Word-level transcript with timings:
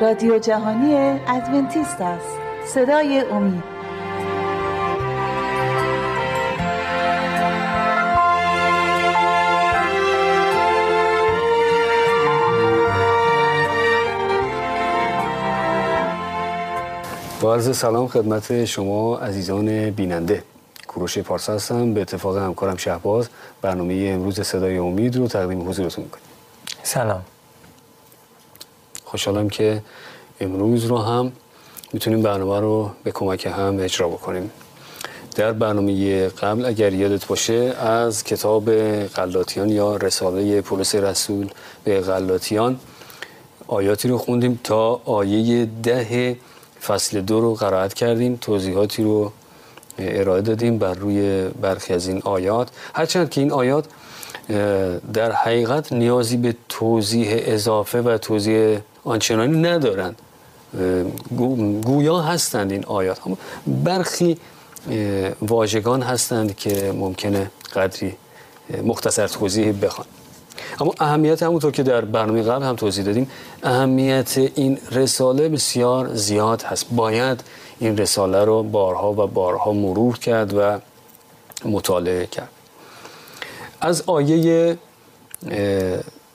رادیو 0.00 0.38
جهانی 0.38 1.20
ادونتیست 1.28 2.00
است. 2.00 2.26
صدای 2.66 3.20
امید. 3.30 3.62
با 17.40 17.54
عرض 17.54 17.76
سلام 17.76 18.08
خدمت 18.08 18.64
شما 18.64 19.16
عزیزان 19.18 19.90
بیننده. 19.90 20.42
کوروش 20.88 21.18
پارسا 21.18 21.54
هستم. 21.54 21.94
به 21.94 22.00
اتفاق 22.00 22.36
همکارم 22.36 22.76
شهباز 22.76 23.28
برنامه 23.62 24.10
امروز 24.14 24.40
صدای 24.40 24.78
امید 24.78 25.16
رو 25.16 25.28
تقدیم 25.28 25.68
حضورتون 25.68 26.04
می‌کنیم. 26.04 26.24
سلام. 26.82 27.22
خوشحالم 29.14 29.48
که 29.48 29.82
امروز 30.40 30.84
رو 30.84 30.98
هم 30.98 31.32
می‌تونیم 31.92 32.22
برنامه 32.22 32.60
رو 32.60 32.90
به 33.04 33.12
کمک 33.12 33.46
هم 33.46 33.76
اجرا 33.80 34.08
بکنیم. 34.08 34.50
در 35.36 35.52
برنامه 35.52 36.28
قبل 36.28 36.64
اگر 36.64 36.92
یادت 36.92 37.26
باشه 37.26 37.74
از 37.80 38.24
کتاب 38.24 38.74
غلاطیان 39.06 39.68
یا 39.68 39.96
رساله 39.96 40.60
پولس 40.60 40.94
رسول 40.94 41.50
به 41.84 42.00
غلاطیان 42.00 42.80
آیاتی 43.66 44.08
رو 44.08 44.18
خوندیم 44.18 44.60
تا 44.64 45.00
آیه 45.04 45.68
ده 45.82 46.36
فصل 46.86 47.20
دو 47.20 47.40
رو 47.40 47.54
قرائت 47.54 47.94
کردیم 47.94 48.38
توضیحاتی 48.40 49.02
رو 49.02 49.32
ارائه 49.98 50.42
دادیم 50.42 50.78
بر 50.78 50.94
روی 50.94 51.48
برخی 51.48 51.94
از 51.94 52.08
این 52.08 52.22
آیات. 52.24 52.68
هرچند 52.94 53.30
که 53.30 53.40
این 53.40 53.52
آیات 53.52 53.84
در 55.12 55.32
حقیقت 55.32 55.92
نیازی 55.92 56.36
به 56.36 56.56
توضیح 56.68 57.28
اضافه 57.30 58.00
و 58.00 58.18
توضیح 58.18 58.78
آنچنانی 59.04 59.58
ندارند. 59.58 60.18
گویا 61.84 62.20
هستند 62.20 62.72
این 62.72 62.84
آیات. 62.84 63.18
برخی 63.66 64.36
واژگان 65.42 66.02
هستند 66.02 66.56
که 66.56 66.92
ممکنه 66.92 67.50
قدری 67.74 68.16
مختصر 68.84 69.28
توضیح 69.28 69.74
بخوان. 69.82 70.06
اما 70.80 70.94
اهمیت 71.00 71.42
همونطور 71.42 71.72
که 71.72 71.82
در 71.82 72.00
برنامه 72.00 72.42
قبل 72.42 72.64
هم 72.64 72.76
توضیح 72.76 73.04
دادیم 73.04 73.30
اهمیت 73.62 74.38
این 74.54 74.78
رساله 74.90 75.48
بسیار 75.48 76.14
زیاد 76.14 76.62
هست. 76.62 76.86
باید 76.90 77.44
این 77.78 77.96
رساله 77.96 78.44
رو 78.44 78.62
بارها 78.62 79.12
و 79.12 79.26
بارها 79.26 79.72
مرور 79.72 80.18
کرد 80.18 80.54
و 80.54 80.78
مطالعه 81.64 82.26
کرد. 82.26 82.48
از 83.80 84.02
آیه 84.06 84.78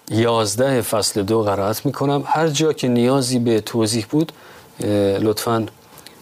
یازده 0.10 0.82
فصل 0.82 1.24
دو 1.24 1.44
قرائت 1.44 1.86
می‌کنم. 1.86 2.24
هر 2.26 2.48
جا 2.48 2.74
که 2.74 2.88
نیازی 2.88 3.40
به 3.40 3.62
توضیح 3.62 4.06
بود 4.10 4.32
لطفا 5.20 5.66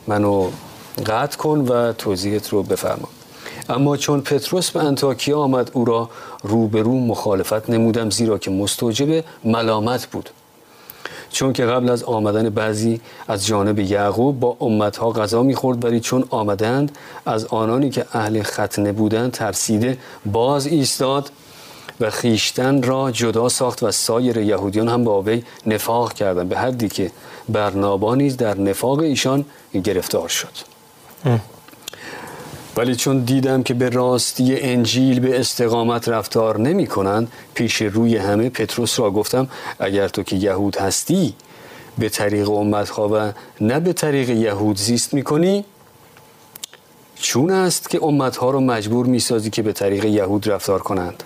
منو 0.08 0.50
قطع 1.06 1.38
کن 1.38 1.60
و 1.60 1.94
توضیحت 1.94 2.50
رو 2.50 2.64
بفرما. 2.64 3.08
اما 3.70 3.98
چون 3.98 4.22
پتروس 4.22 4.72
به 4.72 4.84
انتاکیا 4.84 5.40
آمد 5.40 5.72
او 5.74 5.86
را 5.86 6.10
روبرو 6.44 7.00
مخالفت 7.00 7.70
نمودم 7.70 8.10
زیرا 8.10 8.38
که 8.38 8.52
مستوجب 8.52 9.24
ملامت 9.44 10.06
بود. 10.06 10.30
چون 11.30 11.54
که 11.54 11.66
قبل 11.66 11.90
از 11.90 12.04
آمدن 12.04 12.50
بعضی 12.50 13.02
از 13.28 13.46
جانب 13.46 13.80
یعقوب 13.80 14.40
با 14.40 14.58
امتها 14.62 15.12
غذا 15.12 15.44
می‌خورد 15.44 15.86
ولی 15.86 16.00
چون 16.00 16.24
آمدند 16.30 16.98
از 17.26 17.46
آنانی 17.46 17.90
که 17.90 18.06
اهل 18.14 18.44
ختنه 18.44 18.92
بودند 18.92 19.32
ترسیده 19.32 19.98
باز 20.26 20.68
ایستاد. 20.68 21.30
و 22.00 22.09
خیشتن 22.09 22.84
را 22.84 23.12
جدا 23.12 23.50
ساخت 23.50 23.84
و 23.84 23.92
سایر 23.92 24.38
یهودیان 24.38 24.88
هم 24.88 25.03
با 25.03 25.22
وی 25.22 25.44
نفاق 25.66 26.14
کردند. 26.14 26.49
به 26.49 26.58
حدی 26.58 26.89
که 26.89 27.11
برنابا 27.49 28.16
نیز 28.16 28.38
در 28.38 28.58
نفاق 28.58 28.99
ایشان 28.99 29.45
گرفتار 29.83 30.30
شد. 30.30 30.58
ولی 32.77 32.95
چون 32.95 33.20
دیدم 33.20 33.64
که 33.64 33.73
به 33.73 33.89
راستی 33.89 34.60
انجیل 34.60 35.20
به 35.20 35.39
استقامت 35.39 36.10
رفتار 36.10 36.60
نمی 36.60 36.88
کنند 36.88 37.32
پیش 37.54 37.82
روی 37.82 38.17
همه 38.17 38.49
پتروس 38.49 38.99
را 38.99 39.11
گفتم 39.11 39.48
اگر 39.80 40.08
تو 40.08 40.23
که 40.23 40.36
یهود 40.36 40.76
هستی 40.77 41.36
به 41.98 42.10
طریق 42.10 42.49
امتها 42.49 43.10
و 43.14 43.32
نه 43.61 43.80
به 43.80 43.93
طریق 43.93 44.30
یهود 44.30 44.77
زیست 44.77 45.14
می 45.14 45.23
کنی؟ 45.23 45.66
چون 47.16 47.52
است 47.52 47.89
که 47.89 48.04
امتها 48.04 48.52
را 48.52 48.60
مجبور 48.60 49.05
می 49.05 49.20
سازی 49.20 49.49
که 49.49 49.61
به 49.61 49.73
طریق 49.73 50.05
یهود 50.05 50.49
رفتار 50.49 50.82
کنند. 50.82 51.23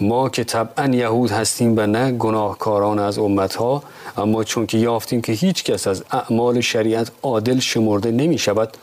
ما 0.00 0.28
که 0.28 0.44
طبعا 0.44 0.86
یهود 0.86 1.30
هستیم 1.30 1.74
و 1.76 1.86
نه 1.86 2.12
گناهکاران 2.12 2.98
از 2.98 3.18
امتها 3.18 3.82
اما 4.16 4.44
چون 4.44 4.66
که 4.66 4.78
یافتیم 4.78 5.22
که 5.22 5.32
هیچ 5.32 5.64
کس 5.64 5.86
از 5.86 6.04
اعمال 6.10 6.60
شریعت 6.60 7.10
عادل 7.22 7.58
شمرده 7.58 8.10
نمی 8.10 8.38
شود 8.38 8.76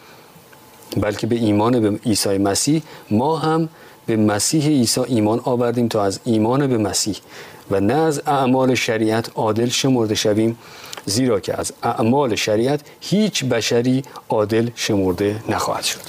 بلکه 0.98 1.28
به 1.28 1.36
ایمان 1.36 1.80
به 1.80 2.00
عیسی 2.06 2.38
مسیح 2.38 2.82
ما 3.12 3.38
هم 3.38 3.70
به 4.06 4.18
مسیح 4.18 4.68
عیسی 4.68 5.02
ایمان 5.02 5.42
آوردیم 5.44 5.88
تا 5.88 6.04
از 6.04 6.20
ایمان 6.24 6.68
به 6.68 6.78
مسیح 6.78 7.16
و 7.72 7.80
نه 7.80 7.94
از 7.94 8.22
اعمال 8.28 8.76
شریعت 8.76 9.30
عادل 9.36 9.70
شمرده 9.70 10.16
شویم 10.16 10.58
زیرا 11.06 11.40
که 11.40 11.60
از 11.60 11.74
اعمال 11.84 12.36
شریعت 12.36 12.82
هیچ 13.02 13.46
بشری 13.46 14.04
عادل 14.30 14.70
شمرده 14.76 15.36
نخواهد 15.50 15.84
شد. 15.84 16.00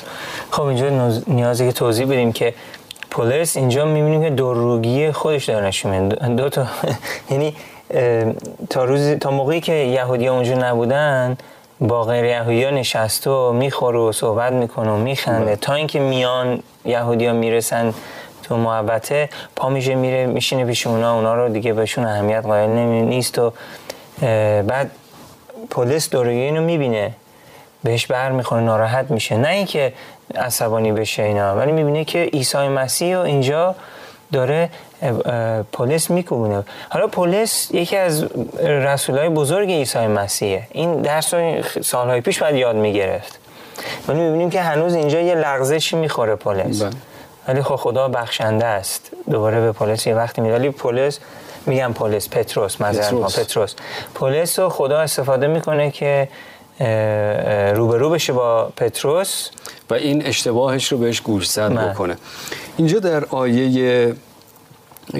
خب 0.50 0.62
اینجا 0.62 1.18
نیازی 1.26 1.66
که 1.66 1.72
توضیح 1.72 2.06
بدیم 2.06 2.32
که 2.32 2.54
پولس 3.12 3.56
اینجا 3.56 3.84
می‌بینیم 3.84 4.22
که 4.22 4.30
دوروگی 4.30 5.12
خودش 5.12 5.44
داره 5.44 5.66
نشون 5.66 6.08
دو 6.08 6.48
تا 6.48 6.66
یعنی 7.30 7.54
تا 8.70 8.84
روز 8.84 9.10
تا 9.10 9.30
موقعی 9.30 9.60
که 9.60 9.72
یهودی 9.72 10.28
اونجا 10.28 10.54
نبودن 10.54 11.36
با 11.80 12.02
غیر 12.02 12.24
یهودی 12.24 12.64
ها 12.64 12.70
نشسته 12.70 13.30
و 13.30 13.52
می‌خوره 13.52 13.98
و 13.98 14.12
صحبت 14.12 14.52
می‌کنه 14.52 14.90
و 14.90 14.96
میخنده. 14.96 15.56
تا 15.56 15.74
اینکه 15.74 16.00
میان 16.00 16.62
یهودی 16.84 17.26
ها 17.26 17.32
می‌رسن 17.32 17.94
تو 18.42 18.56
محبته 18.56 19.28
پا 19.56 19.68
میشه 19.68 19.94
میره 19.94 20.26
میشینه 20.26 20.64
پیش 20.64 20.86
اونا. 20.86 21.14
اونا 21.14 21.34
رو 21.34 21.48
دیگه 21.48 21.72
بهشون 21.72 22.04
اهمیت 22.04 22.42
قائل 22.46 22.70
نیست 22.70 23.38
و 23.38 23.52
بعد 24.62 24.90
پلیس 25.70 26.10
دوره 26.10 26.32
اینو 26.32 26.62
می‌بینه. 26.62 27.12
بهش 27.84 28.06
بر 28.06 28.30
می‌خوره 28.30 28.62
ناراحت 28.62 29.10
میشه. 29.10 29.36
نه 29.36 29.48
اینکه 29.48 29.92
عصبانی 30.36 30.92
بشه 30.92 31.22
اینا. 31.22 31.56
ولی 31.56 31.72
می‌بینه 31.72 32.04
که 32.04 32.18
عیسی 32.18 32.68
مسیح 32.68 33.16
و 33.16 33.20
اینجا 33.20 33.74
داره 34.32 34.70
پلیس 35.72 36.10
میکوبونه. 36.10 36.64
حالا 36.88 37.06
پلیس 37.06 37.68
یکی 37.70 37.96
از 37.96 38.26
رسولای 38.62 39.28
بزرگ 39.28 39.70
عیسی 39.70 39.98
مسیحه. 39.98 40.68
این 40.70 41.02
درس 41.02 41.34
رو 41.34 41.62
سالهای 41.82 42.20
پیش 42.20 42.42
باید 42.42 42.54
یاد 42.54 42.76
می‌گرفت. 42.76 43.38
ولی 44.08 44.20
می‌بینیم 44.20 44.50
که 44.50 44.60
هنوز 44.60 44.94
اینجا 44.94 45.20
یه 45.20 45.34
لغزشی 45.34 45.96
می‌خوره 45.96 46.34
پلیس 46.36 46.82
بله. 46.82 46.90
ولی 47.48 47.62
خب 47.62 47.76
خدا 47.76 48.08
بخشنده 48.08 48.66
است. 48.66 49.10
دوباره 49.30 49.60
به 49.60 49.72
پلیس 49.72 50.06
یه 50.06 50.14
وقتی 50.14 50.40
میده 50.40 50.54
ولی 50.54 50.70
پلیس 50.70 51.18
میگم 51.66 51.92
پلیس 51.92 52.28
پتروس 52.28 52.76
پتروس. 52.76 53.38
پتروس. 53.38 53.74
پلیس 54.14 54.58
رو 54.58 54.68
خدا 54.68 55.00
استفاده 55.00 55.46
می‌کنه 55.46 55.90
که 55.90 56.28
روبرو 57.76 58.10
بشه 58.10 58.32
با 58.32 58.72
پتروس. 58.76 59.48
و 59.90 59.94
این 59.94 60.26
اشتباهش 60.26 60.92
رو 60.92 60.98
بهش 60.98 61.20
گوش 61.20 61.48
زد 61.48 61.74
بله. 61.74 61.88
بکنه. 61.88 62.16
اینجا 62.76 62.98
در 62.98 63.24
آیه 63.24 64.14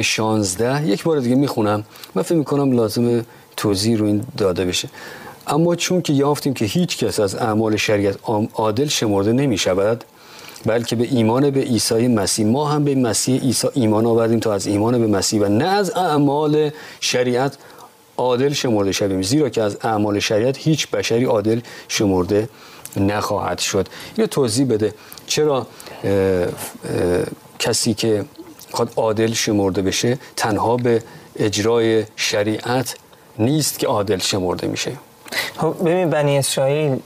16 0.01 0.87
یک 0.87 1.03
بار 1.03 1.21
دیگه 1.21 1.35
می‌خونم. 1.35 1.85
من 2.15 2.23
فکر 2.23 2.35
می‌کنم 2.35 2.73
لازم 2.73 3.25
توضیح 3.57 3.99
رو 3.99 4.07
این 4.07 4.25
داده 4.37 4.65
بشه. 4.65 4.89
اما 5.47 5.77
چون 5.77 6.03
که 6.03 6.13
یافتیم 6.13 6.55
که 6.55 6.65
هیچ 6.65 7.05
کس 7.05 7.21
از 7.21 7.35
اعمال 7.35 7.77
شریعت 7.77 8.17
عادل 8.55 8.87
شمرده 8.87 9.33
نمی 9.33 9.59
شود 9.59 10.05
بلکه 10.67 10.97
به 10.97 11.05
ایمان 11.11 11.51
به 11.51 11.61
عیسی 11.61 12.09
مسیح 12.09 12.47
ما 12.47 12.69
هم 12.69 12.85
به 12.85 12.95
مسیح 12.95 13.41
عیسی 13.41 13.69
ایمان 13.75 14.07
آوردیم 14.07 14.41
تا 14.41 14.55
از 14.55 14.67
ایمان 14.67 14.99
به 14.99 15.07
مسیح 15.07 15.41
و 15.41 15.49
نه 15.49 15.65
از 15.65 15.97
اعمال 15.97 16.71
شریعت 17.01 17.57
عادل 18.17 18.53
شمرده 18.53 18.93
شویم. 18.93 19.23
زیرا 19.23 19.49
که 19.49 19.63
از 19.63 19.79
اعمال 19.83 20.19
شریعت 20.19 20.57
هیچ 20.57 20.91
بشری 20.91 21.25
عادل 21.25 21.61
شمرده 21.89 22.49
نخواهد 22.97 23.59
شد. 23.59 23.89
اینو 24.17 24.27
توضیح 24.27 24.67
بده. 24.67 24.95
چرا 25.27 25.67
کسی 27.59 27.95
که 27.95 28.25
خواهد 28.71 28.93
عادل 28.97 29.33
شمرده 29.33 29.83
بشه 29.83 30.19
تنها 30.37 30.77
به 30.77 31.03
اجرای 31.37 32.05
شریعت 32.17 32.97
نیست 33.39 33.79
که 33.79 33.87
عادل 33.87 34.19
شمرده 34.19 34.67
میشه؟ 34.67 34.93
خب 35.57 35.77
ببین 35.81 36.11
بنی 36.11 36.39
اسرائیل 36.39 37.01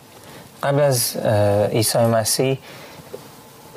قبل 0.63 0.81
از 0.81 1.17
عیسی 1.73 1.99
مسیح 1.99 2.59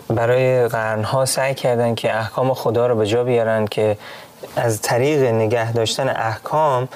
برای 0.07 0.67
قرنها 0.67 1.25
سعی 1.25 1.53
کردن 1.53 1.95
که 1.95 2.17
احکام 2.17 2.53
خدا 2.53 2.87
رو 2.87 2.95
به 2.95 3.05
جا 3.05 3.23
بیارن 3.23 3.67
که 3.67 3.97
از 4.55 4.81
طریق 4.81 5.23
نگه 5.23 5.71
داشتن 5.71 6.09
احکام 6.09 6.87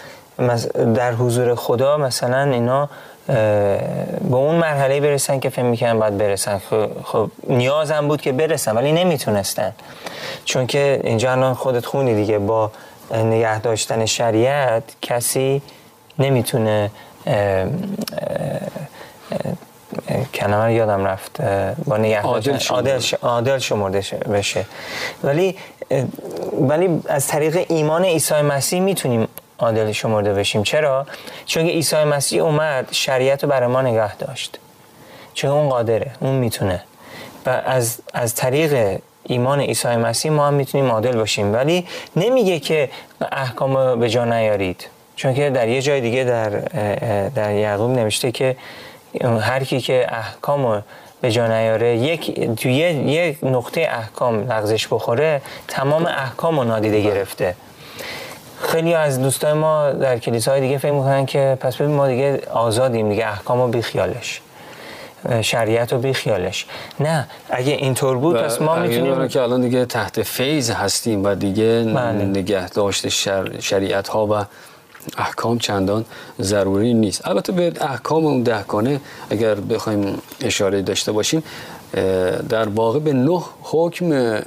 در 0.95 1.13
حضور 1.13 1.55
خدا 1.55 1.97
مثلا 1.97 2.43
اینا 2.43 2.89
به 3.27 4.35
اون 4.35 4.55
مرحله 4.55 4.99
برسن 4.99 5.39
که 5.39 5.49
فهم 5.49 5.65
می‌کنن 5.65 5.99
باید 5.99 6.17
برسن. 6.17 6.57
خب, 6.69 6.89
خب 7.03 7.29
نیازم 7.47 8.07
بود 8.07 8.21
که 8.21 8.31
برسن 8.31 8.75
ولی 8.75 8.91
نمی‌تونستن. 8.91 9.73
چون 10.45 10.67
که 10.67 11.01
اینجا 11.03 11.31
الان 11.31 11.53
خودت 11.53 11.85
خونی 11.85 12.15
دیگه 12.15 12.39
با 12.39 12.71
نگه 13.11 13.59
داشتن 13.59 14.05
شریعت 14.05 14.83
کسی 15.01 15.61
نمی‌تونه 16.19 16.91
کلمه 20.33 20.73
یادم 20.73 21.05
رفت 21.05 21.41
با 21.85 21.97
نگه 21.97 22.21
عادل, 22.21 22.57
عادل, 22.69 23.01
عادل 23.21 23.57
شمرده 23.57 24.03
بشه. 24.33 24.65
ولی 25.23 25.57
ولی 26.59 27.01
از 27.07 27.27
طریق 27.27 27.65
ایمان 27.69 28.05
عیسی 28.05 28.41
مسیح 28.41 28.81
می‌تونیم 28.81 29.27
عادل 29.59 29.91
شمرده 29.91 30.33
بشیم. 30.33 30.63
چرا؟ 30.63 31.05
چون 31.45 31.65
عیسی 31.65 32.03
مسیح 32.03 32.43
اومد 32.43 32.87
شریعت 32.91 33.43
رو 33.43 33.49
برای 33.49 33.67
ما 33.67 33.81
نگه 33.81 34.15
داشت. 34.15 34.59
چون 35.33 35.51
اون 35.51 35.69
قادره 35.69 36.11
اون 36.19 36.35
می‌تونه. 36.35 36.83
و 37.45 37.61
از 37.65 37.97
از 38.13 38.35
طریق 38.35 38.99
ایمان 39.23 39.59
عیسی 39.59 39.87
مسیح 39.87 40.31
ما 40.31 40.47
هم 40.47 40.53
می‌تونیم 40.53 40.91
عادل 40.91 41.17
باشیم. 41.17 41.53
ولی 41.53 41.87
نمیگه 42.15 42.59
که 42.59 42.89
احکام 43.31 43.99
به 43.99 44.09
جا 44.09 44.25
نیارید. 44.25 44.87
چون 45.15 45.33
که 45.33 45.49
در 45.49 45.67
یه 45.67 45.81
جای 45.81 46.01
دیگه 46.01 46.23
در 46.23 46.49
در 47.29 47.51
یعقوب 47.51 47.91
نوشته 47.91 48.31
که 48.31 48.55
هر 49.41 49.63
کی 49.63 49.81
که 49.81 50.05
احکام 50.09 50.83
به 51.21 51.31
جا 51.31 51.47
نیاره 51.47 51.97
یک 51.97 52.49
توی 52.55 52.73
یک 52.73 53.37
نقطه 53.43 53.81
احکام 53.91 54.51
لغزش 54.51 54.87
بخوره 54.87 55.41
تمام 55.67 56.05
احکام 56.05 56.59
رو 56.59 56.63
نادیده 56.63 57.01
گرفته. 57.01 57.55
خیلی 58.63 58.93
از 58.93 59.21
دوستای 59.21 59.53
ما 59.53 59.91
در 59.91 60.19
کلیساهای 60.19 60.61
دیگه 60.61 60.77
فکر 60.77 60.91
می‌کنن 60.91 61.25
که 61.25 61.57
پس 61.59 61.75
ببین 61.75 61.95
ما 61.95 62.07
دیگه 62.07 62.41
آزادیم 62.53 63.09
دیگه 63.09 63.27
احکام 63.27 63.61
رو 63.61 63.67
بیخیالش. 63.67 64.41
شریعت 65.41 65.93
رو 65.93 65.99
بیخیالش. 65.99 66.65
نه 66.99 67.27
اگه 67.49 67.71
اینطور 67.71 68.17
بود 68.17 68.37
پس 68.37 68.61
ما 68.61 68.75
می‌تونیم 68.75 69.27
که 69.27 69.41
الان 69.41 69.61
دیگه 69.61 69.85
تحت 69.85 70.23
فیض 70.23 70.69
هستیم 70.69 71.23
و 71.23 71.35
دیگه 71.35 71.83
بله. 71.83 72.11
نگه 72.11 72.69
داشت 72.69 73.07
شر... 73.07 73.59
شریعت 73.59 74.07
ها 74.07 74.27
و 74.27 74.45
احکام 75.17 75.57
چندان 75.57 76.05
ضروری 76.41 76.93
نیست. 76.93 77.27
البته 77.27 77.51
به 77.51 77.73
احکام 77.81 78.25
اون 78.25 78.43
دهکانه 78.43 78.99
اگر 79.29 79.55
بخوایم 79.55 80.21
اشاره 80.41 80.81
داشته 80.81 81.11
باشیم 81.11 81.43
در 82.49 82.69
واقع 82.69 82.99
به 82.99 83.13
نه 83.13 83.41
حکم 83.61 84.39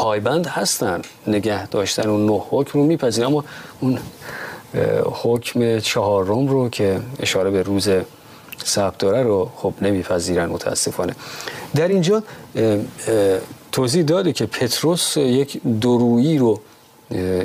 پایبند 0.00 0.46
هستن 0.46 1.02
نگه 1.26 1.66
داشتن 1.66 2.08
اون 2.08 2.26
نه 2.26 2.42
حکم 2.50 2.78
رو 2.78 2.86
میپذیرن. 2.86 3.26
اما 3.26 3.44
اون 3.80 3.98
حکم 5.04 5.78
چهارم 5.78 6.48
رو 6.48 6.68
که 6.68 7.00
اشاره 7.20 7.50
به 7.50 7.62
روز 7.62 7.88
سبت 8.64 8.98
داره 8.98 9.22
رو 9.22 9.50
خب 9.56 9.74
نمیپذیرن 9.82 10.46
متاسفانه. 10.46 11.14
در 11.74 11.88
اینجا 11.88 12.22
توضیح 13.72 14.02
داده 14.02 14.32
که 14.32 14.46
پتروس 14.46 15.16
یک 15.16 15.60
درویی 15.80 16.38
رو 16.38 16.60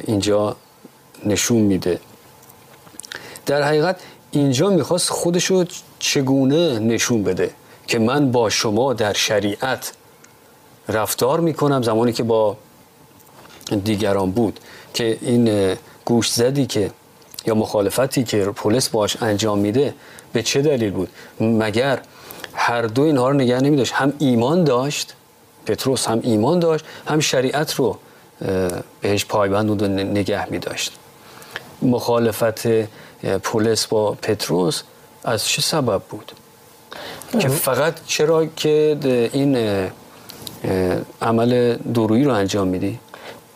اینجا 0.07 0.55
نشون 1.25 1.61
میده. 1.61 1.99
در 3.45 3.63
حقیقت 3.63 3.99
اینجا 4.31 4.69
می‌خواست 4.69 5.09
خودش 5.09 5.45
رو 5.45 5.65
چگونه 5.99 6.79
نشون 6.79 7.23
بده 7.23 7.51
که 7.87 7.99
من 7.99 8.31
با 8.31 8.49
شما 8.49 8.93
در 8.93 9.13
شریعت 9.13 9.93
رفتار 10.89 11.39
می‌کنم 11.39 11.81
زمانی 11.81 12.13
که 12.13 12.23
با 12.23 12.57
دیگران 13.83 14.31
بود 14.31 14.59
که 14.93 15.17
این 15.21 15.75
گوش 16.05 16.31
زدی 16.31 16.65
که 16.65 16.91
یا 17.45 17.55
مخالفتی 17.55 18.23
که 18.23 18.45
پلیس 18.45 18.89
باش 18.89 19.17
انجام 19.21 19.59
میده 19.59 19.93
به 20.33 20.43
چه 20.43 20.61
دلیل 20.61 20.91
بود؟ 20.91 21.09
مگر 21.39 21.99
هر 22.53 22.81
دو 22.81 23.01
اینها 23.01 23.29
رو 23.29 23.35
نگه 23.35 23.59
نمی 23.59 23.77
داشت 23.77 23.93
هم 23.93 24.13
ایمان 24.19 24.63
داشت 24.63 25.13
پتروس 25.65 26.07
هم 26.07 26.19
ایمان 26.23 26.59
داشت 26.59 26.85
هم 27.07 27.19
شریعت 27.19 27.73
رو 27.73 27.97
بهش 29.01 29.25
پایبند 29.25 29.81
و 29.81 29.87
نگه 29.87 30.49
می 30.49 30.59
داشت 30.59 30.93
مخالفت 31.81 32.67
پولس 33.43 33.87
با 33.87 34.11
پتروس 34.11 34.83
از 35.23 35.47
چه 35.47 35.61
سبب 35.61 36.01
بود؟ 36.09 36.31
که 37.39 37.47
فقط 37.47 37.93
چرا 38.07 38.45
که 38.45 38.97
این 39.33 39.57
عمل 41.21 41.75
درویی 41.75 42.23
رو 42.23 42.33
انجام 42.33 42.67
میدی؟ 42.67 42.99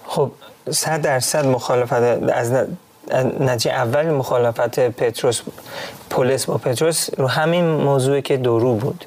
خب 0.06 0.32
صد 0.72 1.02
درصد 1.02 1.46
مخالفت 1.46 1.94
از 2.34 2.54
نتیجه 3.40 3.72
اول 3.72 4.10
مخالفت 4.10 4.80
پتروس 4.80 5.42
پولس 6.10 6.46
با 6.46 6.58
پتروس 6.58 7.10
رو 7.18 7.28
همین 7.28 7.66
موضوع 7.66 8.20
که 8.22 8.38
درو 8.38 8.76
بود. 8.76 9.06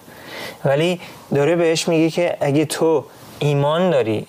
ولی 0.65 1.01
داره 1.35 1.57
بهش 1.57 1.89
میگه 1.89 2.11
که 2.11 2.37
اگه 2.41 2.65
تو 2.65 3.05
ایمان 3.39 3.91
داری 3.91 4.27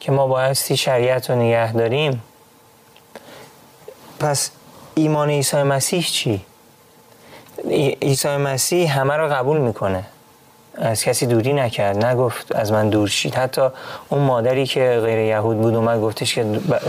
که 0.00 0.12
ما 0.12 0.26
بایستی 0.26 0.76
شریعت 0.76 1.30
رو 1.30 1.36
نگه 1.36 1.72
داریم 1.72 2.22
پس 4.20 4.50
ایمان 4.94 5.30
عیسی 5.30 5.62
مسیح 5.62 6.02
چی؟ 6.02 6.44
عیسی 8.02 8.36
مسیح 8.36 8.98
همه 9.00 9.16
رو 9.16 9.28
قبول 9.28 9.58
می‌کنه. 9.58 10.04
از 10.78 11.04
کسی 11.04 11.26
دوری 11.26 11.52
نکرد 11.52 12.04
نگفت 12.04 12.56
از 12.56 12.72
من 12.72 12.88
دور 12.88 13.08
شید. 13.08 13.34
حتی 13.34 13.68
اون 14.08 14.22
مادری 14.22 14.66
که 14.66 15.00
غیر 15.04 15.18
یهود 15.18 15.60
بود 15.60 15.74
اومد 15.74 16.00
گفتش 16.00 16.34
که 16.34 16.44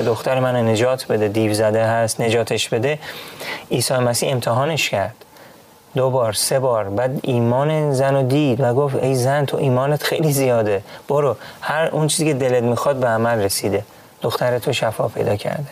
دختر 0.06 0.40
من 0.40 0.56
نجات 0.56 1.08
بده 1.08 1.28
دیو 1.28 1.54
زده 1.54 1.86
هست 1.86 2.22
نجاتش 2.22 2.70
بده. 2.70 3.00
عیسی 3.72 3.94
مسیح 3.94 4.32
امتحانش 4.32 4.90
کرد. 4.90 5.16
دو 5.96 6.10
بار 6.10 6.34
سه 6.34 6.60
بار 6.60 6.90
بعد 6.90 7.20
ایمان 7.24 7.94
زن 7.94 8.16
رو 8.16 8.24
دید 8.24 8.62
و 8.62 8.74
گفت 8.74 8.96
ای 8.96 9.16
زن 9.16 9.46
تو 9.46 9.58
ایمانت 9.58 10.04
خیلی 10.04 10.32
زیاده. 10.32 10.84
برو. 11.08 11.36
هر 11.62 11.86
اون 11.86 12.08
چیزی 12.08 12.26
که 12.26 12.34
دلت 12.34 12.64
می‌خواد 12.64 12.96
به 12.96 13.08
عمل 13.08 13.40
رسیده. 13.40 13.84
دختر 14.22 14.60
تو 14.60 14.74
شفا 14.74 15.08
پیدا 15.08 15.36
کرده. 15.36 15.72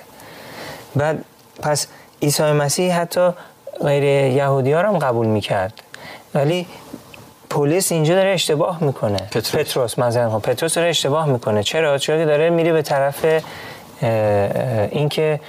بعد 0.95 1.25
پس 1.61 1.87
عیسی 2.21 2.43
مسیح 2.43 2.99
حتی 2.99 3.29
غیر 3.83 4.03
یهودی 4.03 4.71
ها 4.71 4.81
هم 4.81 4.97
قبول 4.97 5.27
می‌کرد. 5.27 5.73
ولی 6.35 6.67
پلیس 7.53 7.91
اینجا 7.91 8.15
داره 8.15 8.29
اشتباه 8.29 8.83
می‌کنه. 8.83 9.17
پتروس, 9.17 9.55
پتروس 9.55 9.99
مثلا 9.99 10.39
پتروس 10.39 10.73
داره 10.73 10.89
اشتباه 10.89 11.25
می‌کنه. 11.25 11.63
چرا؟ 11.63 11.97
چون 11.97 12.25
داره 12.25 12.49
میره 12.49 12.73
به 12.73 12.81
طرف 12.81 13.25
اینکه 14.91 15.39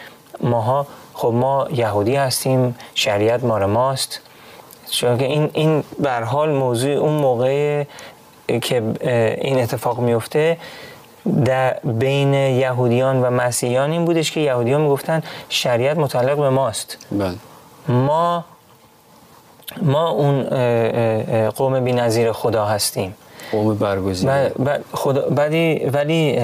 ماها 0.40 0.86
خب 1.14 1.32
ما 1.34 1.68
یهودی 1.72 2.16
هستیم 2.16 2.76
شریعت 2.94 3.44
ما 3.44 3.66
ماست. 3.66 4.20
چون 4.90 5.18
که 5.18 5.24
این 5.24 5.50
این 5.52 5.84
به 5.98 6.12
حال 6.12 6.52
موضوع 6.52 6.90
اون 6.90 7.12
موقع 7.12 7.84
که 8.48 8.82
این 9.40 9.58
اتفاق 9.58 9.98
میفته 9.98 10.56
در 11.44 11.78
بین 11.84 12.34
یهودیان 12.34 13.22
و 13.22 13.30
مسیحیان 13.30 13.90
این 13.90 14.04
بودش 14.04 14.32
که 14.32 14.40
یهودیان 14.40 14.80
می‌گفتن 14.80 15.22
شریعت 15.48 15.98
متعلق 15.98 16.36
به 16.36 16.50
ماست. 16.50 16.98
بله. 17.12 17.34
ما 17.88 18.44
ما 19.82 20.08
اون 20.08 20.42
قوم 21.50 21.74
نظیر 21.74 22.32
خدا 22.32 22.64
هستیم. 22.64 23.14
قوم 23.52 23.74
برگزیده 23.74 24.52
خدا 24.92 25.30
ولی 25.30 25.90
ولی 25.92 26.38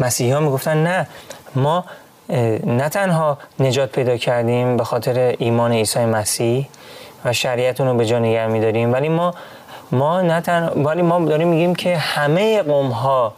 مسیحی 0.00 0.30
ها 0.30 0.40
می‌گفتن 0.40 0.76
نه 0.82 1.06
ما 1.54 1.84
نه 2.64 2.88
تنها 2.88 3.38
نجات 3.60 3.92
پیدا 3.92 4.16
کردیم 4.16 4.76
به 4.76 4.84
خاطر 4.84 5.34
ایمان 5.38 5.72
عیسی 5.72 6.04
مسیح 6.04 6.68
و 7.24 7.32
شریعت 7.32 7.80
رو 7.80 7.94
به 7.94 8.06
جا 8.06 8.18
نگه 8.18 8.46
میداریم 8.46 8.92
ولی 8.92 9.08
ما 9.08 9.34
ما 9.92 10.22
نه 10.22 10.70
ولی 10.76 11.02
ما 11.02 11.24
داریم 11.24 11.48
میگیم 11.48 11.74
که 11.74 11.96
همه 11.96 12.62
قوم 12.62 12.90
ها 12.90 13.34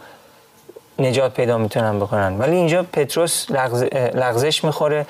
نجات 0.99 1.33
پیدا 1.33 1.57
می‌تونن 1.57 1.99
بکنن. 1.99 2.39
ولی 2.39 2.55
اینجا 2.55 2.83
پتروس 2.83 3.51
لغز... 3.51 3.83
لغزش 3.93 4.63
می‌خوره 4.63 5.05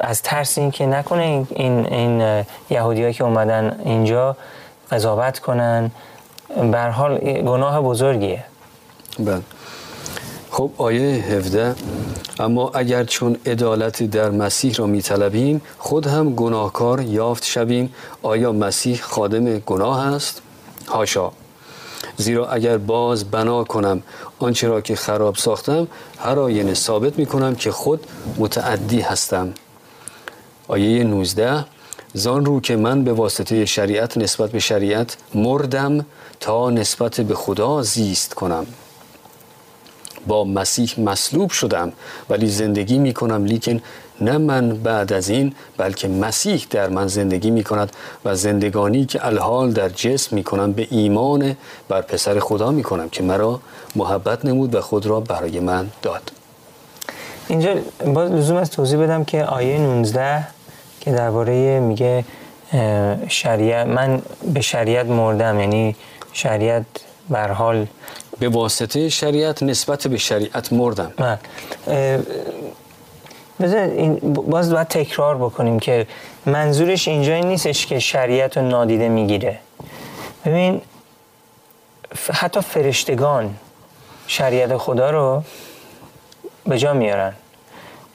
از 0.00 0.22
ترس 0.22 0.58
این 0.58 0.70
که 0.70 0.86
نکنه 0.86 1.22
این, 1.22 1.46
این, 1.50 1.86
این 1.86 2.44
یهودی 2.70 3.12
که 3.12 3.24
اومدن 3.24 3.80
اینجا 3.84 4.36
قضاوت 4.90 5.38
کنن 5.38 5.90
بر 6.56 6.90
حال 6.90 7.18
گناه 7.18 7.80
بزرگیه. 7.80 8.44
بله. 9.18 9.42
خب 10.50 10.70
آیه 10.78 11.24
17 11.24 11.74
اما 12.38 12.70
اگر 12.74 13.04
چون 13.04 13.36
عدالتی 13.46 14.06
در 14.06 14.30
مسیح 14.30 14.74
را 14.74 14.86
میطلبیم 14.86 15.62
خود 15.78 16.06
هم 16.06 16.34
گناهکار 16.34 17.00
یافت 17.00 17.44
شویم. 17.44 17.94
آیا 18.22 18.52
مسیح 18.52 19.00
خادم 19.02 19.58
گناه 19.58 20.14
است؟ 20.14 20.42
هاشا 20.88 21.30
زیرا 22.16 22.48
اگر 22.48 22.78
باز 22.78 23.24
بنا 23.24 23.64
کنم 23.64 24.02
آنچه 24.38 24.68
را 24.68 24.80
که 24.80 24.96
خراب 24.96 25.36
ساختم 25.36 25.88
هر 26.18 26.38
آینه 26.38 26.74
ثابت 26.74 27.18
می 27.18 27.26
کنم 27.26 27.54
که 27.54 27.70
خود 27.70 28.06
متعدی 28.38 29.00
هستم. 29.00 29.54
آیه 30.72 31.04
19 31.04 31.64
زان 32.14 32.44
رو 32.44 32.60
که 32.60 32.76
من 32.76 33.04
به 33.04 33.12
واسطه 33.12 33.66
شریعت 33.66 34.18
نسبت 34.18 34.50
به 34.50 34.58
شریعت 34.58 35.16
مردم 35.34 36.06
تا 36.40 36.70
نسبت 36.70 37.20
به 37.20 37.34
خدا 37.34 37.82
زیست 37.82 38.34
کنم. 38.34 38.66
با 40.26 40.44
مسیح 40.44 41.00
مصلوب 41.00 41.50
شدم 41.50 41.92
ولی 42.30 42.48
زندگی 42.48 42.98
می 42.98 43.14
کنم 43.14 43.44
لیکن 43.44 43.80
نه 44.20 44.38
من 44.38 44.68
بعد 44.68 45.12
از 45.12 45.28
این 45.28 45.54
بلکه 45.76 46.08
مسیح 46.08 46.66
در 46.70 46.88
من 46.88 47.06
زندگی 47.06 47.50
می 47.50 47.64
کند 47.64 47.92
و 48.24 48.34
زندگانی 48.34 49.06
که 49.06 49.26
الحال 49.26 49.72
در 49.72 49.88
جسم 49.88 50.36
می 50.36 50.44
کنم 50.44 50.72
به 50.72 50.86
ایمان 50.90 51.56
بر 51.88 52.00
پسر 52.00 52.38
خدا 52.38 52.70
می 52.70 52.82
کنم 52.82 53.08
که 53.08 53.22
مرا 53.22 53.60
محبت 53.96 54.44
نمود 54.44 54.74
و 54.74 54.80
خود 54.80 55.06
را 55.06 55.20
برای 55.20 55.60
من 55.60 55.88
داد. 56.02 56.32
اینجا 57.48 57.74
باز 58.06 58.30
لزوم 58.30 58.56
از 58.56 58.70
توضیح 58.70 58.98
بدم 58.98 59.24
که 59.24 59.44
آیه 59.44 59.78
19 59.78 60.46
که 61.02 61.12
درباره 61.12 61.80
میگه 61.80 62.24
شریعت 63.28 63.86
من 63.86 64.22
به 64.54 64.60
شریعت 64.60 65.06
مردم 65.06 65.60
یعنی 65.60 65.96
شریعت 66.32 66.84
بر 67.30 67.52
حال 67.52 67.86
به 68.38 68.48
واسطه 68.48 69.08
شریعت 69.08 69.62
نسبت 69.62 70.06
به 70.06 70.18
شریعت 70.18 70.72
مردم. 70.72 71.12
من 71.18 71.38
اه، 71.86 72.18
بذار 73.60 73.78
این 73.78 74.14
باز 74.34 74.72
باید 74.72 74.88
تکرار 74.88 75.36
بکنیم 75.36 75.80
که 75.80 76.06
منظورش 76.46 77.08
اینجا 77.08 77.34
این 77.34 77.46
نیستش 77.46 77.86
که 77.86 77.98
شریعت 77.98 78.56
رو 78.56 78.62
نادیده 78.62 79.08
می‌گیره. 79.08 79.58
ببین 80.44 80.80
حتی 82.32 82.60
فرشتگان 82.60 83.54
شریعت 84.26 84.76
خدا 84.76 85.10
رو 85.10 85.42
به 86.66 86.78
جا 86.78 86.92
میارن. 86.92 87.32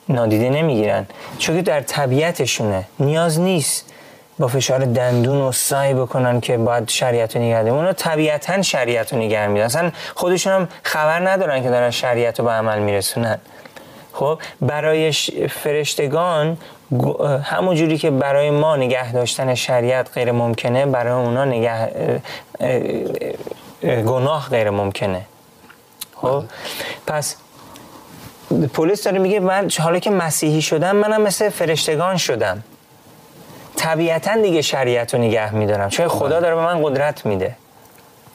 نادیده 0.09 0.49
نمی‌گیرن. 0.49 1.05
چون 1.37 1.55
که 1.55 1.61
در 1.61 1.81
طبیعتشونه. 1.81 2.83
نیاز 2.99 3.39
نیست 3.39 3.93
با 4.39 4.47
فشار 4.47 4.85
دندون 4.85 5.37
و 5.37 5.51
سعی 5.51 5.93
بکنن 5.93 6.41
که 6.41 6.57
باید 6.57 6.89
شریعت 6.89 7.35
رو 7.35 7.41
دارن. 7.41 7.71
اونا 7.71 7.93
طبیعتا 7.93 8.61
شریعت 8.61 9.13
رو 9.13 9.19
نگه 9.19 9.47
میدن 9.47 9.65
اصلا 9.65 9.91
خودشون 10.15 10.53
هم 10.53 10.67
خبر 10.83 11.29
ندارن 11.29 11.63
که 11.63 11.69
دارن 11.69 11.91
شریعت 11.91 12.39
رو 12.39 12.45
به 12.45 12.51
عمل 12.51 12.79
میرسونن. 12.79 13.39
خب 14.13 14.39
برای 14.61 15.11
فرشتگان 15.49 16.57
همون 17.43 17.75
جوری 17.75 17.97
که 17.97 18.11
برای 18.11 18.49
ما 18.49 18.75
نگه 18.75 19.11
داشتن 19.11 19.55
شریعت 19.55 20.13
غیر 20.13 20.31
ممکنه 20.31 20.85
برای 20.85 21.25
اونا 21.25 21.45
نگه 21.45 21.71
اه، 21.71 22.19
اه، 22.59 22.81
اه، 23.83 24.01
گناه 24.01 24.49
غیر 24.49 24.69
ممکنه. 24.69 25.21
خب 26.15 26.43
پس 27.07 27.35
پلیس 28.65 29.03
داره 29.03 29.19
میگه 29.19 29.39
من 29.39 29.69
حالا 29.79 29.99
که 29.99 30.09
مسیحی 30.09 30.61
شدم 30.61 30.95
منم 30.95 31.21
مثل 31.21 31.49
فرشتگان 31.49 32.17
شدم. 32.17 32.63
طبیعتا 33.75 34.41
دیگه 34.41 34.61
شریعت 34.61 35.13
رو 35.13 35.21
نگه 35.21 35.55
میدارم. 35.55 35.89
چون 35.89 36.07
خدا 36.07 36.39
داره 36.39 36.55
به 36.55 36.61
من 36.61 36.83
قدرت 36.83 37.25
میده 37.25 37.55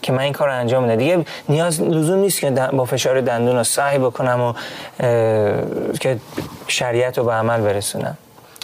که 0.02 0.12
من 0.12 0.18
این 0.18 0.32
کار 0.32 0.48
رو 0.48 0.54
انجام 0.54 0.82
میده 0.82 0.96
دیگه 0.96 1.24
نیاز 1.48 1.80
لزوم 1.80 2.18
نیست 2.18 2.40
که 2.40 2.50
با 2.50 2.84
فشار 2.84 3.20
دندون 3.20 3.56
رو 3.56 3.64
سعی 3.64 3.98
بکنم 3.98 4.40
و 4.40 4.52
که 6.00 6.18
شریعت 6.66 7.18
رو 7.18 7.24
به 7.24 7.32
عمل 7.32 7.60
برسونم. 7.60 8.16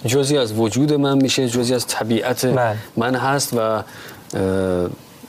جزی 0.06 0.38
از 0.38 0.58
وجود 0.58 0.92
من 0.92 1.22
میشه 1.22 1.48
جزی 1.48 1.74
از 1.74 1.86
طبیعت 1.86 2.46
بله. 2.46 2.76
من 2.96 3.14
هست 3.14 3.54
و 3.56 3.82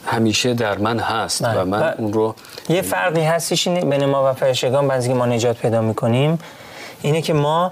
همیشه 0.05 0.53
در 0.53 0.77
من 0.77 0.99
هست 0.99 1.45
بله. 1.45 1.61
و 1.61 1.65
من 1.65 1.79
و- 1.81 1.91
اون 1.97 2.13
رو 2.13 2.35
یه 2.69 2.81
فرقی 2.81 3.21
هستش 3.21 3.67
بین 3.67 4.05
ما 4.05 4.29
و 4.31 4.33
فرشتگان 4.33 4.87
بعضی 4.87 5.13
ما 5.13 5.25
نجات 5.25 5.57
پیدا 5.57 5.81
می‌کنیم 5.81 6.39
اینه 7.01 7.21
که 7.21 7.33
ما 7.33 7.71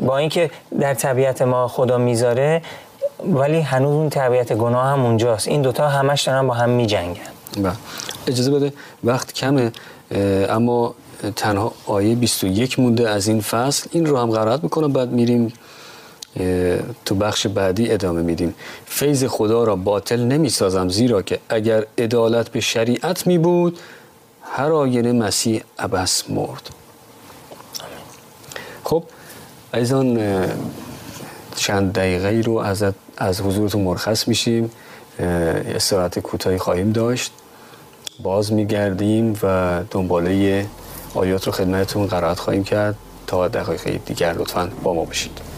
با 0.00 0.18
اینکه 0.18 0.50
در 0.80 0.94
طبیعت 0.94 1.42
ما 1.42 1.68
خدا 1.68 1.98
می‌ذاره 1.98 2.62
ولی 3.32 3.60
هنوز 3.60 3.94
اون 3.94 4.08
طبیعت 4.08 4.52
گناه 4.52 4.86
هم 4.86 5.04
اونجاست 5.04 5.48
این 5.48 5.62
دوتا 5.62 5.88
همش 5.88 6.22
دارن 6.22 6.46
با 6.46 6.54
هم 6.54 6.70
میجنگن. 6.70 7.20
اجازه 8.26 8.50
بده 8.50 8.72
وقت 9.04 9.32
کمه 9.32 9.72
اما 10.48 10.94
تنها 11.36 11.72
آیه 11.86 12.14
21 12.14 12.78
مونده 12.78 13.08
از 13.10 13.28
این 13.28 13.40
فصل 13.40 13.88
این 13.92 14.06
رو 14.06 14.18
هم 14.18 14.30
قرائت 14.30 14.62
می‌کنم 14.64 14.92
بعد 14.92 15.10
میریم 15.10 15.52
تو 17.04 17.14
بخش 17.14 17.46
بعدی 17.46 17.90
ادامه 17.90 18.22
میدیم. 18.22 18.54
فیض 18.86 19.24
خدا 19.24 19.64
را 19.64 19.76
باطل 19.76 20.20
نمی‌سازم 20.20 20.88
زیرا 20.88 21.22
که 21.22 21.38
اگر 21.48 21.86
عدالت 21.98 22.48
به 22.48 22.60
شریعت 22.60 23.26
می 23.26 23.38
بود 23.38 23.78
هر 24.42 24.72
آینه 24.72 25.12
مسیح 25.12 25.62
ابس 25.78 26.30
مرد. 26.30 26.70
خب 28.84 29.04
ایزان 29.74 30.20
چند 31.56 31.92
دقیقه 31.92 32.42
رو 32.46 32.58
از 32.58 32.84
از 33.16 33.40
حضورتون 33.40 33.82
مرخص 33.82 34.28
میشیم. 34.28 34.70
استراحت 35.18 36.18
کوتاهی 36.18 36.58
خواهیم 36.58 36.92
داشت. 36.92 37.32
باز 38.22 38.52
میگردیم 38.52 39.38
و 39.42 39.80
دنباله 39.90 40.66
آیات 41.14 41.46
رو 41.46 41.52
خدمتتون 41.52 42.06
قرائت 42.06 42.38
خواهیم 42.38 42.64
کرد. 42.64 42.94
تا 43.26 43.48
دقایق 43.48 44.00
دیگر 44.06 44.32
لطفا 44.32 44.70
با 44.82 44.94
ما 44.94 45.04
باشید. 45.04 45.51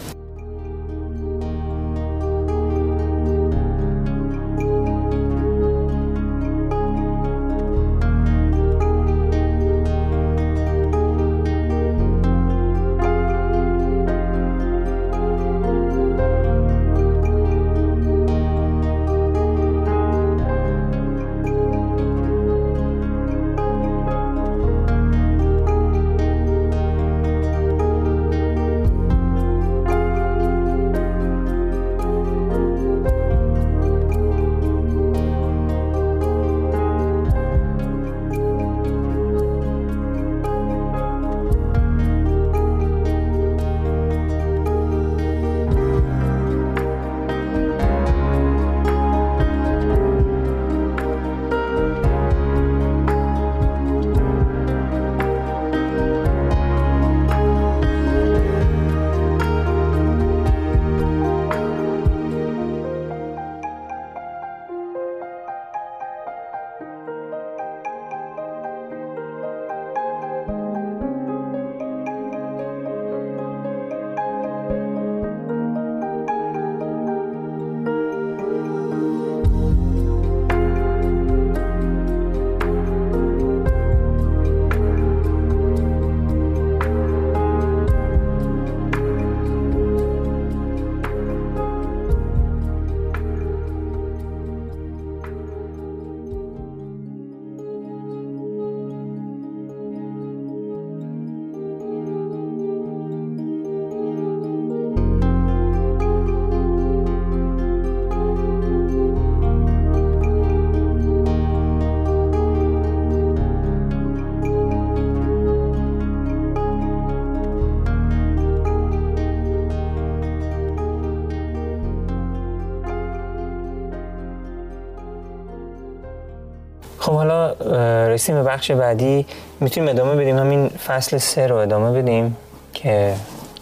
خب 126.99 127.11
حالا 127.11 127.49
اه، 127.49 128.07
رسیدیم 128.07 128.43
به 128.43 128.49
بخش 128.49 128.71
بعدی. 128.71 129.25
می‌تونیم 129.59 129.89
ادامه 129.89 130.15
بدیم؟ 130.15 130.37
همین 130.37 130.67
فصل 130.67 131.17
سه 131.17 131.47
رو 131.47 131.55
ادامه 131.55 132.01
بدیم 132.01 132.37
که 132.73 133.15